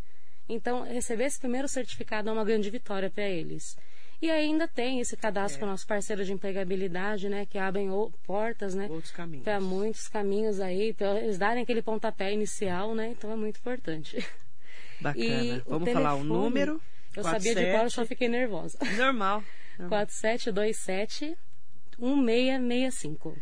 Então, 0.47 0.83
receber 0.83 1.25
esse 1.25 1.39
primeiro 1.39 1.67
certificado 1.67 2.29
é 2.29 2.31
uma 2.31 2.45
grande 2.45 2.69
vitória 2.69 3.09
para 3.09 3.23
eles. 3.23 3.75
E 4.21 4.31
ainda 4.31 4.67
tem 4.67 4.99
esse 4.99 5.17
cadastro 5.17 5.57
é. 5.57 5.59
com 5.59 5.65
o 5.65 5.69
nosso 5.69 5.85
parceiro 5.85 6.23
de 6.23 6.31
empregabilidade, 6.31 7.27
né? 7.27 7.45
Que 7.45 7.57
abrem 7.57 7.89
portas, 8.23 8.73
né? 8.73 8.89
Para 9.43 9.59
muitos 9.59 10.07
caminhos 10.07 10.59
aí, 10.59 10.93
para 10.93 11.19
eles 11.19 11.37
darem 11.37 11.63
aquele 11.63 11.81
pontapé 11.81 12.31
inicial, 12.31 12.95
né? 12.95 13.09
Então 13.09 13.31
é 13.31 13.35
muito 13.35 13.59
importante. 13.59 14.25
Bacana. 15.01 15.25
E 15.25 15.61
Vamos 15.67 15.91
falar 15.91 16.15
o 16.15 16.23
número? 16.23 16.81
Eu 17.15 17.23
47... 17.23 17.43
sabia 17.43 17.55
de 17.55 17.71
qual, 17.71 17.83
eu 17.83 17.89
só 17.89 18.05
fiquei 18.05 18.29
nervosa. 18.29 18.77
Normal. 18.97 19.43
4727 19.89 21.37
1665. 21.97 23.37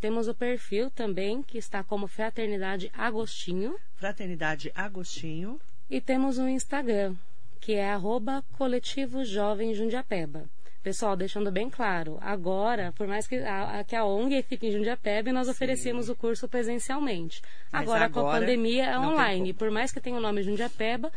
Temos 0.00 0.28
o 0.28 0.34
perfil 0.34 0.90
também, 0.90 1.42
que 1.42 1.58
está 1.58 1.84
como 1.84 2.06
Fraternidade 2.06 2.90
Agostinho. 2.96 3.76
Fraternidade 3.96 4.72
Agostinho. 4.74 5.60
E 5.90 6.00
temos 6.00 6.38
o 6.38 6.48
Instagram, 6.48 7.14
que 7.60 7.74
é 7.74 7.90
arroba 7.90 8.42
Coletivo 8.56 9.24
Jovem 9.24 9.74
Jundiapeba. 9.74 10.44
Pessoal, 10.82 11.14
deixando 11.14 11.52
bem 11.52 11.68
claro, 11.68 12.16
agora, 12.22 12.90
por 12.96 13.06
mais 13.06 13.26
que 13.26 13.36
a, 13.36 13.84
que 13.84 13.94
a 13.94 14.02
ONG 14.02 14.42
fique 14.44 14.68
em 14.68 14.72
Jundiapeba, 14.72 15.30
nós 15.30 15.46
Sim. 15.46 15.52
oferecemos 15.52 16.08
o 16.08 16.16
curso 16.16 16.48
presencialmente. 16.48 17.42
Agora, 17.70 18.06
agora, 18.06 18.10
com 18.10 18.26
a 18.26 18.38
pandemia, 18.38 18.86
é 18.86 18.98
online. 18.98 19.52
Por 19.52 19.70
mais 19.70 19.92
que 19.92 20.00
tenha 20.00 20.16
o 20.16 20.20
nome 20.20 20.42
Jundiapeba, 20.42 21.12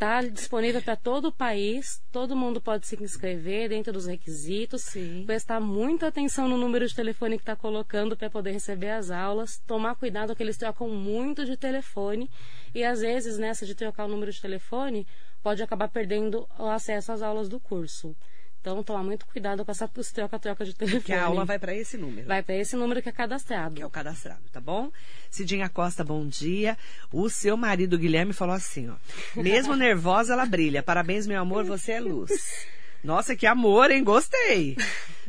está 0.00 0.22
disponível 0.22 0.80
para 0.80 0.96
todo 0.96 1.28
o 1.28 1.32
país, 1.32 2.02
todo 2.10 2.34
mundo 2.34 2.58
pode 2.58 2.86
se 2.86 2.96
inscrever 3.02 3.68
dentro 3.68 3.92
dos 3.92 4.06
requisitos, 4.06 4.80
Sim. 4.80 5.24
prestar 5.26 5.60
muita 5.60 6.06
atenção 6.06 6.48
no 6.48 6.56
número 6.56 6.88
de 6.88 6.94
telefone 6.94 7.36
que 7.36 7.42
está 7.42 7.54
colocando 7.54 8.16
para 8.16 8.30
poder 8.30 8.52
receber 8.52 8.92
as 8.92 9.10
aulas, 9.10 9.58
tomar 9.66 9.94
cuidado 9.96 10.34
que 10.34 10.42
eles 10.42 10.56
trocam 10.56 10.88
muito 10.88 11.44
de 11.44 11.54
telefone 11.54 12.30
e 12.74 12.82
às 12.82 13.00
vezes 13.00 13.36
nessa 13.36 13.66
de 13.66 13.74
trocar 13.74 14.06
o 14.06 14.08
número 14.08 14.32
de 14.32 14.40
telefone 14.40 15.06
pode 15.42 15.62
acabar 15.62 15.88
perdendo 15.88 16.48
o 16.58 16.64
acesso 16.64 17.12
às 17.12 17.20
aulas 17.20 17.46
do 17.46 17.60
curso. 17.60 18.16
Então, 18.60 18.82
tomar 18.82 19.02
muito 19.02 19.24
cuidado 19.26 19.64
com 19.64 19.70
essa 19.70 19.88
troca-troca 19.88 20.66
de 20.66 20.74
telefone. 20.74 21.02
Que 21.02 21.14
a 21.14 21.24
aula 21.24 21.46
vai 21.46 21.58
para 21.58 21.74
esse 21.74 21.96
número. 21.96 22.26
Vai 22.26 22.42
para 22.42 22.54
esse 22.56 22.76
número 22.76 23.00
que 23.00 23.08
é 23.08 23.12
cadastrado. 23.12 23.76
Que 23.76 23.82
é 23.82 23.86
o 23.86 23.90
cadastrado, 23.90 24.42
tá 24.52 24.60
bom? 24.60 24.92
Cidinha 25.30 25.68
Costa, 25.70 26.04
bom 26.04 26.26
dia. 26.26 26.76
O 27.10 27.30
seu 27.30 27.56
marido 27.56 27.96
Guilherme 27.96 28.34
falou 28.34 28.54
assim, 28.54 28.90
ó. 28.90 28.96
Mesmo 29.34 29.74
nervosa, 29.76 30.34
ela 30.34 30.44
brilha. 30.44 30.82
Parabéns, 30.82 31.26
meu 31.26 31.40
amor, 31.40 31.64
você 31.64 31.92
é 31.92 32.00
luz. 32.00 32.30
Nossa, 33.02 33.34
que 33.34 33.46
amor, 33.46 33.90
hein? 33.90 34.04
Gostei. 34.04 34.76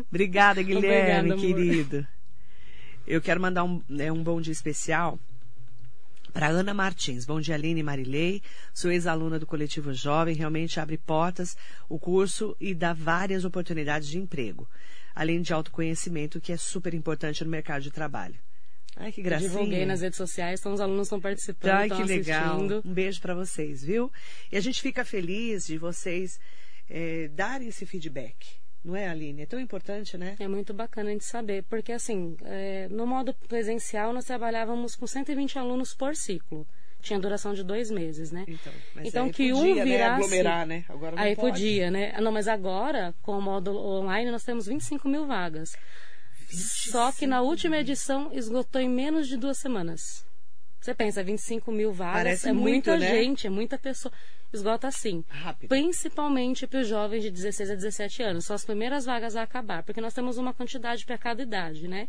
Obrigada, 0.10 0.62
Guilherme, 0.62 1.32
Obrigada, 1.32 1.56
querido. 1.56 2.08
Eu 3.08 3.22
quero 3.22 3.40
mandar 3.40 3.64
um, 3.64 3.82
né, 3.88 4.12
um 4.12 4.22
bom 4.22 4.42
dia 4.42 4.52
especial 4.52 5.18
para 6.32 6.48
Ana 6.48 6.74
Martins. 6.74 7.26
Bom 7.26 7.40
dia, 7.40 7.56
Aline 7.56 7.84
Marilei. 7.84 8.42
Sou 8.74 8.92
ex-aluna 8.92 9.38
do 9.38 9.46
Coletivo 9.46 9.94
Jovem. 9.94 10.36
Realmente 10.36 10.80
abre 10.80 10.98
portas 10.98 11.56
o 11.90 12.00
curso 12.00 12.56
e 12.60 12.74
dá 12.74 12.94
várias 12.94 13.46
oportunidades 13.46 14.08
de 14.08 14.18
emprego. 14.18 14.68
Além 15.14 15.42
de 15.42 15.54
autoconhecimento, 15.54 16.40
que 16.40 16.52
é 16.52 16.58
super 16.58 16.94
importante 16.94 17.44
no 17.44 17.50
mercado 17.50 17.82
de 17.82 17.92
trabalho. 17.92 18.40
Ai, 18.96 19.12
que 19.12 19.22
gracinha. 19.22 19.50
Divulguei 19.50 19.86
nas 19.86 20.02
redes 20.02 20.18
sociais, 20.18 20.60
então 20.60 20.74
os 20.74 20.82
alunos 20.82 21.08
estão 21.08 21.20
participando, 21.20 21.72
Ai, 21.72 21.90
que 21.90 22.04
legal. 22.04 22.56
Assistindo. 22.56 22.82
Um 22.86 22.94
beijo 22.94 23.22
para 23.22 23.34
vocês, 23.34 23.84
viu? 23.84 24.12
E 24.52 24.58
a 24.58 24.62
gente 24.62 24.82
fica 24.82 25.04
feliz 25.06 25.66
de 25.66 25.78
vocês 25.78 26.40
é, 26.90 27.30
darem 27.30 27.68
esse 27.68 27.86
feedback 27.86 28.61
não 28.84 28.96
é, 28.96 29.08
Aline? 29.08 29.44
É 29.44 29.46
tão 29.46 29.60
importante, 29.60 30.18
né? 30.18 30.36
É 30.40 30.48
muito 30.48 30.74
bacana 30.74 31.16
de 31.16 31.24
saber, 31.24 31.64
porque 31.70 31.92
assim, 31.92 32.36
é, 32.44 32.88
no 32.90 33.06
modo 33.06 33.34
presencial 33.48 34.12
nós 34.12 34.26
trabalhávamos 34.26 34.96
com 34.96 35.06
120 35.06 35.60
alunos 35.60 35.94
por 35.94 36.16
ciclo. 36.16 36.66
Tinha 37.00 37.20
duração 37.20 37.54
de 37.54 37.64
dois 37.64 37.90
meses, 37.90 38.32
né? 38.32 38.46
Então, 38.48 38.74
então 39.04 39.30
que 39.32 39.52
podia, 39.52 39.56
um 39.56 39.76
né, 39.76 39.84
virasse. 39.84 40.10
Né? 40.10 40.16
Aglomerar, 40.16 40.68
né? 40.68 40.86
Agora 40.88 41.16
não 41.16 41.24
aí 41.24 41.36
pode. 41.36 41.54
podia, 41.54 41.92
né? 41.92 42.14
Não, 42.22 42.32
mas 42.32 42.48
agora, 42.48 43.14
com 43.24 43.38
o 43.38 43.42
modo 43.42 43.76
online, 43.76 44.30
nós 44.30 44.44
temos 44.44 44.68
25 44.68 45.08
mil 45.10 45.26
vagas. 45.26 45.76
25 46.50 46.92
Só 46.92 47.12
que 47.12 47.26
na 47.26 47.42
última 47.42 47.78
edição 47.78 48.30
esgotou 48.34 48.80
em 48.80 48.90
menos 48.90 49.28
de 49.28 49.36
duas 49.36 49.58
semanas. 49.58 50.26
Você 50.80 50.94
pensa, 50.94 51.24
25 51.24 51.72
mil 51.72 51.92
vagas 51.92 52.24
Parece 52.24 52.50
é 52.50 52.54
muito, 52.54 52.90
muita 52.90 52.98
né? 52.98 53.08
gente, 53.08 53.48
é 53.48 53.50
muita 53.50 53.78
pessoa 53.78 54.12
esgota 54.54 54.88
assim. 54.88 55.24
Rápido. 55.30 55.70
Principalmente 55.70 56.68
para 56.68 56.82
os 56.82 56.88
jovens 56.88 57.24
de 57.24 57.32
16 57.32 57.72
a 57.72 57.76
17 57.76 58.24
anos. 58.24 58.46
São 58.46 58.56
as 58.56 58.66
primeiras 58.66 59.06
vagas 59.06 59.36
a 59.36 59.44
acabar, 59.44 59.84
porque 59.84 60.02
nós 60.02 60.14
temos 60.14 60.38
uma 60.38 60.54
quantidade 60.54 61.06
para 61.06 61.18
cada 61.18 61.42
idade, 61.42 61.88
né? 61.88 62.08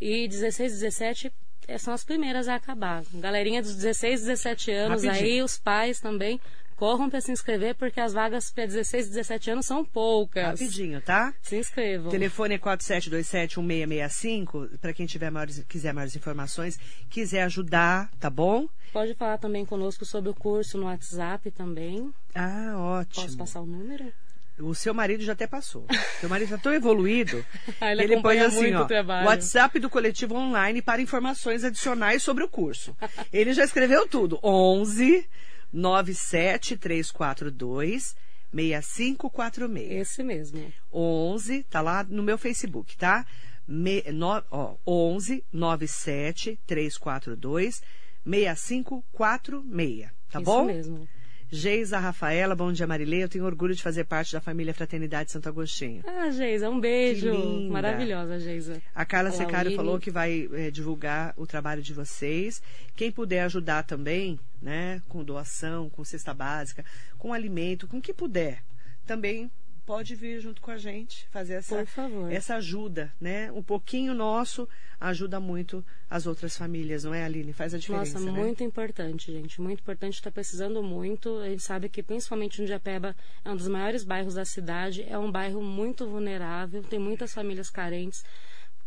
E 0.00 0.28
16, 0.28 0.72
17 0.72 1.32
eh, 1.68 1.78
são 1.78 1.92
as 1.92 2.04
primeiras 2.04 2.48
a 2.48 2.54
acabar. 2.54 3.02
Galerinha 3.14 3.62
dos 3.62 3.74
16, 3.74 4.22
17 4.22 4.70
anos 4.70 5.04
Rapidinho. 5.04 5.32
aí, 5.32 5.42
os 5.42 5.58
pais 5.58 6.00
também 6.00 6.40
corram 6.76 7.10
para 7.10 7.20
se 7.20 7.32
inscrever 7.32 7.74
porque 7.74 7.98
as 7.98 8.12
vagas 8.12 8.48
para 8.50 8.66
16 8.66 9.06
e 9.06 9.08
17 9.10 9.50
anos 9.50 9.66
são 9.66 9.84
poucas. 9.84 10.60
Rapidinho, 10.60 11.00
tá? 11.00 11.34
Se 11.42 11.56
inscrevam. 11.56 12.06
O 12.08 12.10
telefone 12.10 12.54
é 12.54 12.58
4727-1665, 12.58 14.78
para 14.78 14.92
quem 14.92 15.06
tiver 15.06 15.30
maiores, 15.30 15.64
quiser 15.68 15.92
maiores 15.92 16.14
informações, 16.14 16.78
quiser 17.08 17.42
ajudar, 17.42 18.08
tá 18.20 18.30
bom? 18.30 18.68
Pode 18.92 19.14
falar 19.14 19.38
também 19.38 19.64
conosco 19.64 20.04
sobre 20.04 20.30
o 20.30 20.34
curso 20.34 20.78
no 20.78 20.84
WhatsApp 20.84 21.50
também. 21.50 22.12
Ah, 22.34 22.74
ótimo. 22.76 23.24
Posso 23.24 23.36
passar 23.36 23.62
o 23.62 23.66
número? 23.66 24.12
O 24.58 24.74
seu 24.74 24.94
marido 24.94 25.22
já 25.22 25.34
até 25.34 25.46
passou. 25.46 25.84
Seu 26.18 26.30
marido 26.30 26.48
já 26.48 26.56
tão 26.56 26.72
evoluído. 26.72 27.44
Ele 27.82 28.04
ele 28.04 28.22
põe 28.22 28.38
assim, 28.38 28.62
muito 28.62 28.78
ó, 28.78 28.84
o 28.84 28.86
trabalho. 28.86 29.26
WhatsApp 29.26 29.78
do 29.78 29.90
coletivo 29.90 30.34
online 30.34 30.80
para 30.80 31.02
informações 31.02 31.62
adicionais 31.62 32.22
sobre 32.22 32.42
o 32.42 32.48
curso. 32.48 32.96
Ele 33.30 33.52
já 33.52 33.64
escreveu 33.64 34.08
tudo. 34.08 34.40
11 34.42 35.28
97342 35.72 38.14
6546. 38.52 39.90
Esse 39.92 40.22
mesmo. 40.22 40.72
11, 40.92 41.62
tá 41.64 41.80
lá 41.80 42.04
no 42.04 42.22
meu 42.22 42.38
Facebook, 42.38 42.96
tá? 42.96 43.26
Me, 43.66 44.02
no, 44.12 44.42
ó, 44.50 44.76
11 44.86 45.44
97 45.52 46.58
342 46.66 47.82
6546, 48.24 50.10
tá 50.30 50.40
Isso 50.40 50.44
bom? 50.44 50.66
mesmo. 50.66 51.08
Geisa 51.56 51.98
Rafaela, 51.98 52.54
bom 52.54 52.70
dia 52.70 52.86
Marilei. 52.86 53.24
Eu 53.24 53.30
tenho 53.30 53.46
orgulho 53.46 53.74
de 53.74 53.82
fazer 53.82 54.04
parte 54.04 54.30
da 54.30 54.42
família 54.42 54.74
Fraternidade 54.74 55.32
Santo 55.32 55.48
Agostinho. 55.48 56.02
Ah, 56.06 56.30
Geisa, 56.30 56.68
um 56.68 56.78
beijo. 56.78 57.32
Maravilhosa, 57.70 58.38
Geisa. 58.38 58.82
A 58.94 59.06
Carla 59.06 59.30
Secário 59.30 59.74
falou 59.74 59.98
que 59.98 60.10
vai 60.10 60.50
é, 60.52 60.70
divulgar 60.70 61.32
o 61.34 61.46
trabalho 61.46 61.80
de 61.80 61.94
vocês. 61.94 62.60
Quem 62.94 63.10
puder 63.10 63.40
ajudar 63.44 63.84
também, 63.84 64.38
né, 64.60 65.00
com 65.08 65.24
doação, 65.24 65.88
com 65.88 66.04
cesta 66.04 66.34
básica, 66.34 66.84
com 67.16 67.32
alimento, 67.32 67.88
com 67.88 67.96
o 67.96 68.02
que 68.02 68.12
puder, 68.12 68.62
também 69.06 69.50
pode 69.86 70.16
vir 70.16 70.40
junto 70.40 70.60
com 70.60 70.72
a 70.72 70.76
gente 70.76 71.28
fazer 71.30 71.54
essa, 71.54 71.86
essa 72.30 72.56
ajuda, 72.56 73.12
né? 73.20 73.50
Um 73.52 73.62
pouquinho 73.62 74.12
nosso 74.12 74.68
ajuda 75.00 75.38
muito 75.38 75.84
as 76.10 76.26
outras 76.26 76.56
famílias, 76.56 77.04
não 77.04 77.14
é, 77.14 77.24
Aline? 77.24 77.52
Faz 77.52 77.72
a 77.72 77.78
diferença, 77.78 78.18
Nossa, 78.18 78.32
né? 78.32 78.38
muito 78.38 78.64
importante, 78.64 79.32
gente. 79.32 79.60
Muito 79.60 79.80
importante, 79.80 80.14
está 80.14 80.30
precisando 80.30 80.82
muito. 80.82 81.38
A 81.38 81.48
gente 81.48 81.62
sabe 81.62 81.88
que, 81.88 82.02
principalmente 82.02 82.60
no 82.60 82.66
Diapeba, 82.66 83.14
é 83.44 83.50
um 83.50 83.56
dos 83.56 83.68
maiores 83.68 84.02
bairros 84.02 84.34
da 84.34 84.44
cidade. 84.44 85.04
É 85.08 85.16
um 85.16 85.30
bairro 85.30 85.62
muito 85.62 86.06
vulnerável, 86.06 86.82
tem 86.82 86.98
muitas 86.98 87.32
famílias 87.32 87.70
carentes 87.70 88.24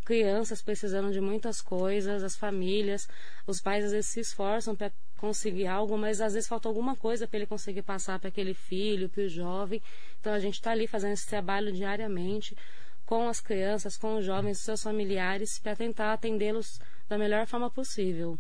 crianças 0.03 0.59
precisando 0.59 1.11
de 1.11 1.21
muitas 1.21 1.61
coisas, 1.61 2.23
as 2.23 2.35
famílias, 2.35 3.07
os 3.45 3.61
pais 3.61 3.85
às 3.85 3.91
vezes 3.91 4.07
se 4.07 4.19
esforçam 4.19 4.75
para 4.75 4.91
conseguir 5.19 5.67
algo, 5.67 5.97
mas 5.97 6.21
às 6.21 6.33
vezes 6.33 6.47
falta 6.47 6.67
alguma 6.67 6.95
coisa 6.95 7.27
para 7.27 7.37
ele 7.37 7.45
conseguir 7.45 7.81
passar 7.81 8.19
para 8.19 8.29
aquele 8.29 8.53
filho, 8.53 9.09
para 9.09 9.23
o 9.23 9.29
jovem. 9.29 9.81
Então 10.19 10.33
a 10.33 10.39
gente 10.39 10.55
está 10.55 10.71
ali 10.71 10.87
fazendo 10.87 11.13
esse 11.13 11.27
trabalho 11.27 11.71
diariamente 11.71 12.55
com 13.05 13.27
as 13.27 13.41
crianças, 13.41 13.97
com 13.97 14.17
os 14.17 14.25
jovens, 14.25 14.59
seus 14.59 14.83
familiares, 14.83 15.59
para 15.59 15.75
tentar 15.75 16.13
atendê-los 16.13 16.79
da 17.07 17.17
melhor 17.17 17.45
forma 17.47 17.69
possível. 17.69 18.37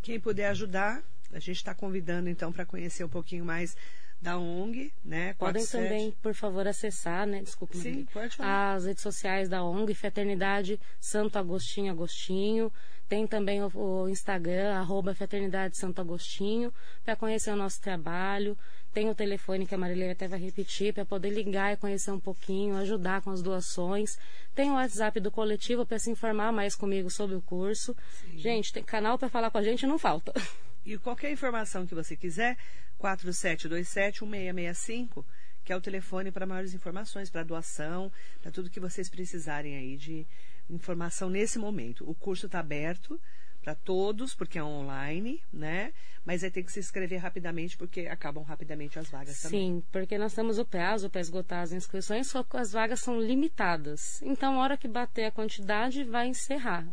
Quem 0.00 0.18
puder 0.18 0.46
ajudar, 0.46 1.02
a 1.32 1.38
gente 1.38 1.56
está 1.56 1.74
convidando 1.74 2.28
então 2.28 2.52
para 2.52 2.64
conhecer 2.64 3.04
um 3.04 3.08
pouquinho 3.08 3.44
mais 3.44 3.76
da 4.20 4.38
ONG, 4.38 4.92
né? 5.04 5.34
Podem 5.34 5.64
47. 5.64 5.70
também, 5.72 6.10
por 6.22 6.34
favor, 6.34 6.66
acessar, 6.68 7.26
né? 7.26 7.42
Desculpa, 7.42 7.76
Sim, 7.76 8.06
pode 8.12 8.36
falar. 8.36 8.74
as 8.74 8.84
redes 8.84 9.02
sociais 9.02 9.48
da 9.48 9.64
ONG, 9.64 9.94
Fraternidade 9.94 10.78
Santo 11.00 11.38
Agostinho 11.38 11.90
Agostinho. 11.90 12.70
Tem 13.10 13.26
também 13.26 13.60
o, 13.60 13.70
o 13.74 14.08
Instagram, 14.08 14.72
arroba 14.72 15.12
Fraternidade 15.12 15.76
Santo 15.76 16.00
Agostinho, 16.00 16.72
para 17.04 17.16
conhecer 17.16 17.50
o 17.50 17.56
nosso 17.56 17.80
trabalho. 17.80 18.56
Tem 18.94 19.10
o 19.10 19.14
telefone 19.16 19.66
que 19.66 19.74
a 19.74 19.78
Marilene 19.78 20.12
até 20.12 20.28
vai 20.28 20.38
repetir, 20.38 20.94
para 20.94 21.04
poder 21.04 21.30
ligar 21.30 21.72
e 21.72 21.76
conhecer 21.76 22.12
um 22.12 22.20
pouquinho, 22.20 22.76
ajudar 22.76 23.20
com 23.20 23.30
as 23.30 23.42
doações. 23.42 24.16
Tem 24.54 24.70
o 24.70 24.74
WhatsApp 24.74 25.18
do 25.18 25.28
coletivo 25.28 25.84
para 25.84 25.98
se 25.98 26.08
informar 26.08 26.52
mais 26.52 26.76
comigo 26.76 27.10
sobre 27.10 27.34
o 27.34 27.42
curso. 27.42 27.96
Sim. 28.20 28.38
Gente, 28.38 28.72
tem 28.72 28.84
canal 28.84 29.18
para 29.18 29.28
falar 29.28 29.50
com 29.50 29.58
a 29.58 29.62
gente, 29.62 29.88
não 29.88 29.98
falta. 29.98 30.32
E 30.82 30.96
qualquer 30.96 31.30
informação 31.30 31.86
que 31.86 31.94
você 31.94 32.16
quiser, 32.16 32.56
4727-1665, 32.98 35.22
que 35.62 35.74
é 35.74 35.76
o 35.76 35.80
telefone 35.80 36.32
para 36.32 36.46
maiores 36.46 36.72
informações, 36.72 37.28
para 37.28 37.42
doação, 37.42 38.10
para 38.40 38.50
tudo 38.50 38.70
que 38.70 38.80
vocês 38.80 39.10
precisarem 39.10 39.76
aí 39.76 39.98
de 39.98 40.26
informação 40.70 41.28
nesse 41.28 41.58
momento. 41.58 42.08
O 42.08 42.14
curso 42.14 42.46
está 42.46 42.60
aberto 42.60 43.20
para 43.62 43.74
todos, 43.74 44.34
porque 44.34 44.58
é 44.58 44.64
online, 44.64 45.42
né? 45.52 45.92
Mas 46.24 46.42
aí 46.42 46.50
tem 46.50 46.64
que 46.64 46.72
se 46.72 46.80
inscrever 46.80 47.18
rapidamente, 47.18 47.76
porque 47.76 48.06
acabam 48.06 48.42
rapidamente 48.42 48.98
as 48.98 49.10
vagas 49.10 49.36
Sim, 49.36 49.42
também. 49.42 49.60
Sim, 49.60 49.82
porque 49.92 50.16
nós 50.16 50.32
temos 50.34 50.58
o 50.58 50.64
prazo 50.64 51.10
para 51.10 51.20
esgotar 51.20 51.62
as 51.62 51.72
inscrições, 51.72 52.26
só 52.26 52.42
que 52.42 52.56
as 52.56 52.72
vagas 52.72 53.00
são 53.00 53.20
limitadas. 53.20 54.22
Então, 54.22 54.58
a 54.58 54.62
hora 54.62 54.76
que 54.78 54.88
bater 54.88 55.24
a 55.24 55.30
quantidade, 55.30 56.04
vai 56.04 56.28
encerrar. 56.28 56.86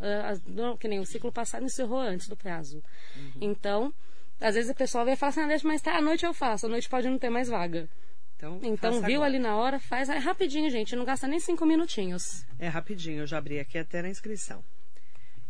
Que 0.80 0.88
nem 0.88 1.00
o 1.00 1.06
ciclo 1.06 1.32
passado 1.32 1.66
encerrou 1.66 2.00
antes 2.00 2.28
do 2.28 2.36
prazo. 2.36 2.84
Uhum. 3.16 3.32
Então, 3.42 3.94
às 4.40 4.56
vezes 4.56 4.70
o 4.70 4.76
pessoal 4.76 5.06
vai 5.06 5.16
falar 5.16 5.30
assim, 5.30 5.42
ah, 5.42 5.60
mas 5.64 5.82
tá, 5.82 5.98
à 5.98 6.02
noite 6.02 6.26
eu 6.26 6.34
faço, 6.34 6.66
à 6.66 6.70
noite 6.70 6.90
pode 6.90 7.10
não 7.10 7.18
ter 7.18 7.30
mais 7.30 7.48
vaga. 7.48 7.90
Então, 8.38 8.60
então 8.62 9.02
viu 9.02 9.24
agora. 9.24 9.26
ali 9.26 9.40
na 9.40 9.56
hora, 9.56 9.80
faz 9.80 10.10
é 10.10 10.18
rapidinho, 10.18 10.70
gente, 10.70 10.96
não 10.96 11.04
gasta 11.04 11.28
nem 11.28 11.40
cinco 11.40 11.66
minutinhos. 11.66 12.46
É 12.60 12.68
rapidinho, 12.68 13.22
eu 13.22 13.28
já 13.28 13.40
abri 13.40 13.60
aqui 13.60 13.80
até 13.80 14.02
na 14.02 14.10
inscrição. 14.10 14.64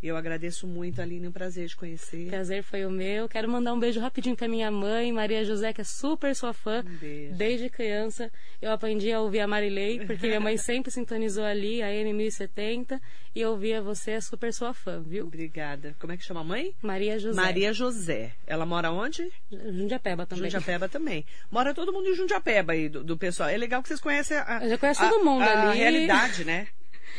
Eu 0.02 0.16
agradeço 0.16 0.68
muito, 0.68 1.02
Aline, 1.02 1.28
um 1.28 1.32
prazer 1.32 1.68
te 1.68 1.76
conhecer. 1.76 2.28
Prazer 2.28 2.62
foi 2.62 2.86
o 2.86 2.92
meu. 2.92 3.28
Quero 3.28 3.50
mandar 3.50 3.74
um 3.74 3.80
beijo 3.80 4.00
rapidinho 4.00 4.36
para 4.36 4.48
minha 4.48 4.70
mãe, 4.70 5.12
Maria 5.12 5.44
José, 5.44 5.74
que 5.74 5.82
é 5.82 5.84
super 5.84 6.36
sua 6.36 6.54
fã. 6.54 6.84
Um 6.86 6.98
beijo. 6.98 7.36
Desde 7.36 7.70
criança. 7.70 8.32
Eu 8.62 8.72
aprendi 8.72 9.12
a 9.12 9.20
ouvir 9.20 9.40
a 9.40 9.48
Marilei, 9.48 10.06
porque 10.06 10.28
minha 10.28 10.40
mãe 10.40 10.56
sempre 10.58 10.92
sintonizou 10.92 11.44
ali, 11.44 11.82
a 11.82 11.88
M1070, 11.88 13.02
e 13.34 13.42
eu 13.42 13.52
ouvia 13.52 13.82
você, 13.82 14.12
é 14.12 14.22
super 14.22 14.54
sua 14.54 14.72
fã, 14.72 15.02
viu? 15.02 15.26
Obrigada. 15.26 15.96
Como 16.00 16.14
é 16.14 16.18
que 16.18 16.24
chama 16.24 16.42
a 16.42 16.44
mãe? 16.44 16.76
Maria 16.82 17.18
José. 17.18 17.42
Maria 17.42 17.74
José. 17.74 18.34
Ela 18.46 18.66
mora 18.68 18.92
onde? 18.92 19.32
Jundiapeba 19.52 20.28
também. 20.28 20.44
Jundiapeba 20.44 20.88
também. 20.88 21.26
Mora 21.50 21.74
todo 21.74 21.92
mundo 21.92 22.08
em 22.08 22.16
Jundiapeba 22.16 22.74
aí, 22.74 22.88
do, 22.88 23.04
do 23.04 23.18
pessoal. 23.18 23.50
É 23.50 23.58
legal 23.58 23.82
que 23.82 23.88
vocês 23.88 24.00
conhecem 24.00 24.38
a, 24.38 24.60
eu 24.62 24.70
já 24.70 24.78
conheço 24.78 25.02
todo 25.02 25.26
mundo 25.26 25.42
a, 25.42 25.70
ali. 25.70 25.70
A 25.70 25.72
realidade, 25.72 26.46
né? 26.46 26.68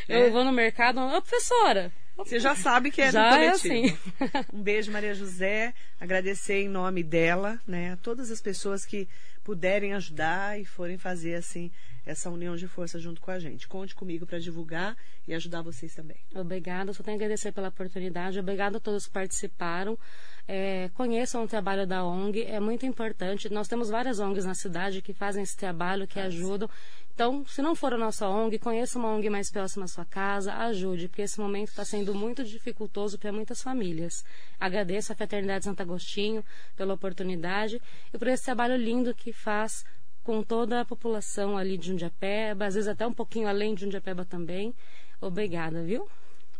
Eu 0.08 0.22
é. 0.22 0.30
vou 0.30 0.44
no 0.44 0.52
mercado, 0.52 1.00
ô 1.00 1.20
professora, 1.20 1.92
você 2.24 2.40
já 2.40 2.54
sabe 2.54 2.90
que 2.90 3.00
é 3.00 3.12
já 3.12 3.30
do 3.30 3.36
coletivo. 3.36 3.96
É 4.20 4.26
assim. 4.26 4.46
um 4.52 4.60
beijo, 4.60 4.90
Maria 4.90 5.14
José. 5.14 5.72
Agradecer 6.00 6.62
em 6.62 6.68
nome 6.68 7.02
dela, 7.02 7.60
né, 7.66 7.92
a 7.92 7.96
todas 7.96 8.30
as 8.30 8.40
pessoas 8.40 8.84
que 8.84 9.08
puderem 9.44 9.94
ajudar 9.94 10.60
e 10.60 10.64
forem 10.64 10.98
fazer 10.98 11.34
assim 11.36 11.70
essa 12.08 12.30
união 12.30 12.56
de 12.56 12.66
força 12.66 12.98
junto 12.98 13.20
com 13.20 13.30
a 13.30 13.38
gente. 13.38 13.68
Conte 13.68 13.94
comigo 13.94 14.26
para 14.26 14.38
divulgar 14.38 14.96
e 15.26 15.34
ajudar 15.34 15.60
vocês 15.60 15.94
também. 15.94 16.16
Obrigada, 16.34 16.92
só 16.94 17.02
tenho 17.02 17.16
a 17.16 17.18
agradecer 17.18 17.52
pela 17.52 17.68
oportunidade. 17.68 18.38
Obrigada 18.38 18.78
a 18.78 18.80
todos 18.80 19.06
que 19.06 19.12
participaram. 19.12 19.98
É, 20.46 20.90
conheçam 20.94 21.44
o 21.44 21.46
trabalho 21.46 21.86
da 21.86 22.02
ONG, 22.02 22.44
é 22.44 22.58
muito 22.58 22.86
importante. 22.86 23.50
Nós 23.50 23.68
temos 23.68 23.90
várias 23.90 24.18
ONGs 24.18 24.46
na 24.46 24.54
cidade 24.54 25.02
que 25.02 25.12
fazem 25.12 25.42
esse 25.42 25.54
trabalho, 25.54 26.06
que 26.06 26.16
Nossa. 26.16 26.28
ajudam. 26.28 26.70
Então, 27.12 27.44
se 27.46 27.60
não 27.60 27.74
for 27.74 27.92
a 27.92 27.98
nossa 27.98 28.28
ONG, 28.28 28.58
conheça 28.58 28.98
uma 28.98 29.08
ONG 29.08 29.28
mais 29.28 29.50
próxima 29.50 29.84
à 29.84 29.88
sua 29.88 30.04
casa, 30.04 30.54
ajude, 30.54 31.08
porque 31.08 31.22
esse 31.22 31.38
momento 31.40 31.68
está 31.68 31.84
sendo 31.84 32.14
muito 32.14 32.44
dificultoso 32.44 33.18
para 33.18 33.32
muitas 33.32 33.60
famílias. 33.60 34.24
Agradeço 34.58 35.12
a 35.12 35.16
Fraternidade 35.16 35.64
Santo 35.64 35.82
Agostinho 35.82 36.44
pela 36.76 36.94
oportunidade 36.94 37.82
e 38.14 38.16
por 38.16 38.28
esse 38.28 38.44
trabalho 38.44 38.76
lindo 38.76 39.12
que 39.14 39.32
faz 39.32 39.84
com 40.28 40.42
toda 40.42 40.82
a 40.82 40.84
população 40.84 41.56
ali 41.56 41.78
de 41.78 41.86
Jundiapeba, 41.86 42.66
às 42.66 42.74
vezes 42.74 42.86
até 42.86 43.06
um 43.06 43.14
pouquinho 43.14 43.48
além 43.48 43.74
de 43.74 43.80
Jundiapeba 43.80 44.26
também. 44.26 44.74
Obrigada, 45.22 45.82
viu? 45.82 46.06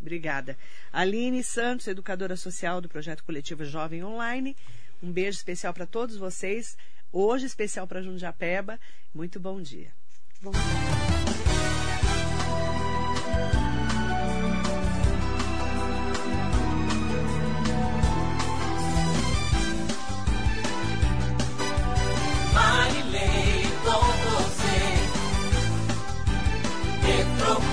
Obrigada. 0.01 0.57
Aline 0.91 1.45
Santos, 1.45 1.87
educadora 1.87 2.35
social 2.35 2.81
do 2.81 2.89
projeto 2.89 3.23
coletivo 3.23 3.67
Jovem 3.67 4.03
Online. 4.03 4.57
Um 5.03 5.13
beijo 5.13 5.37
especial 5.37 5.75
para 5.75 5.85
todos 5.85 6.17
vocês. 6.17 6.79
Hoje 7.13 7.45
especial 7.45 7.87
para 7.87 8.01
Jundiapeba. 8.01 8.81
Muito 9.15 9.39
bom 9.39 9.61
dia. 9.61 9.93
Bom 10.41 10.53
Marilei 10.53 11.08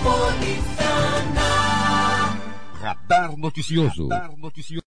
Metropolitana. 0.06 1.50
Radar 2.80 3.36
noticioso. 3.38 4.08
Radar 4.08 4.38
noticioso. 4.38 4.84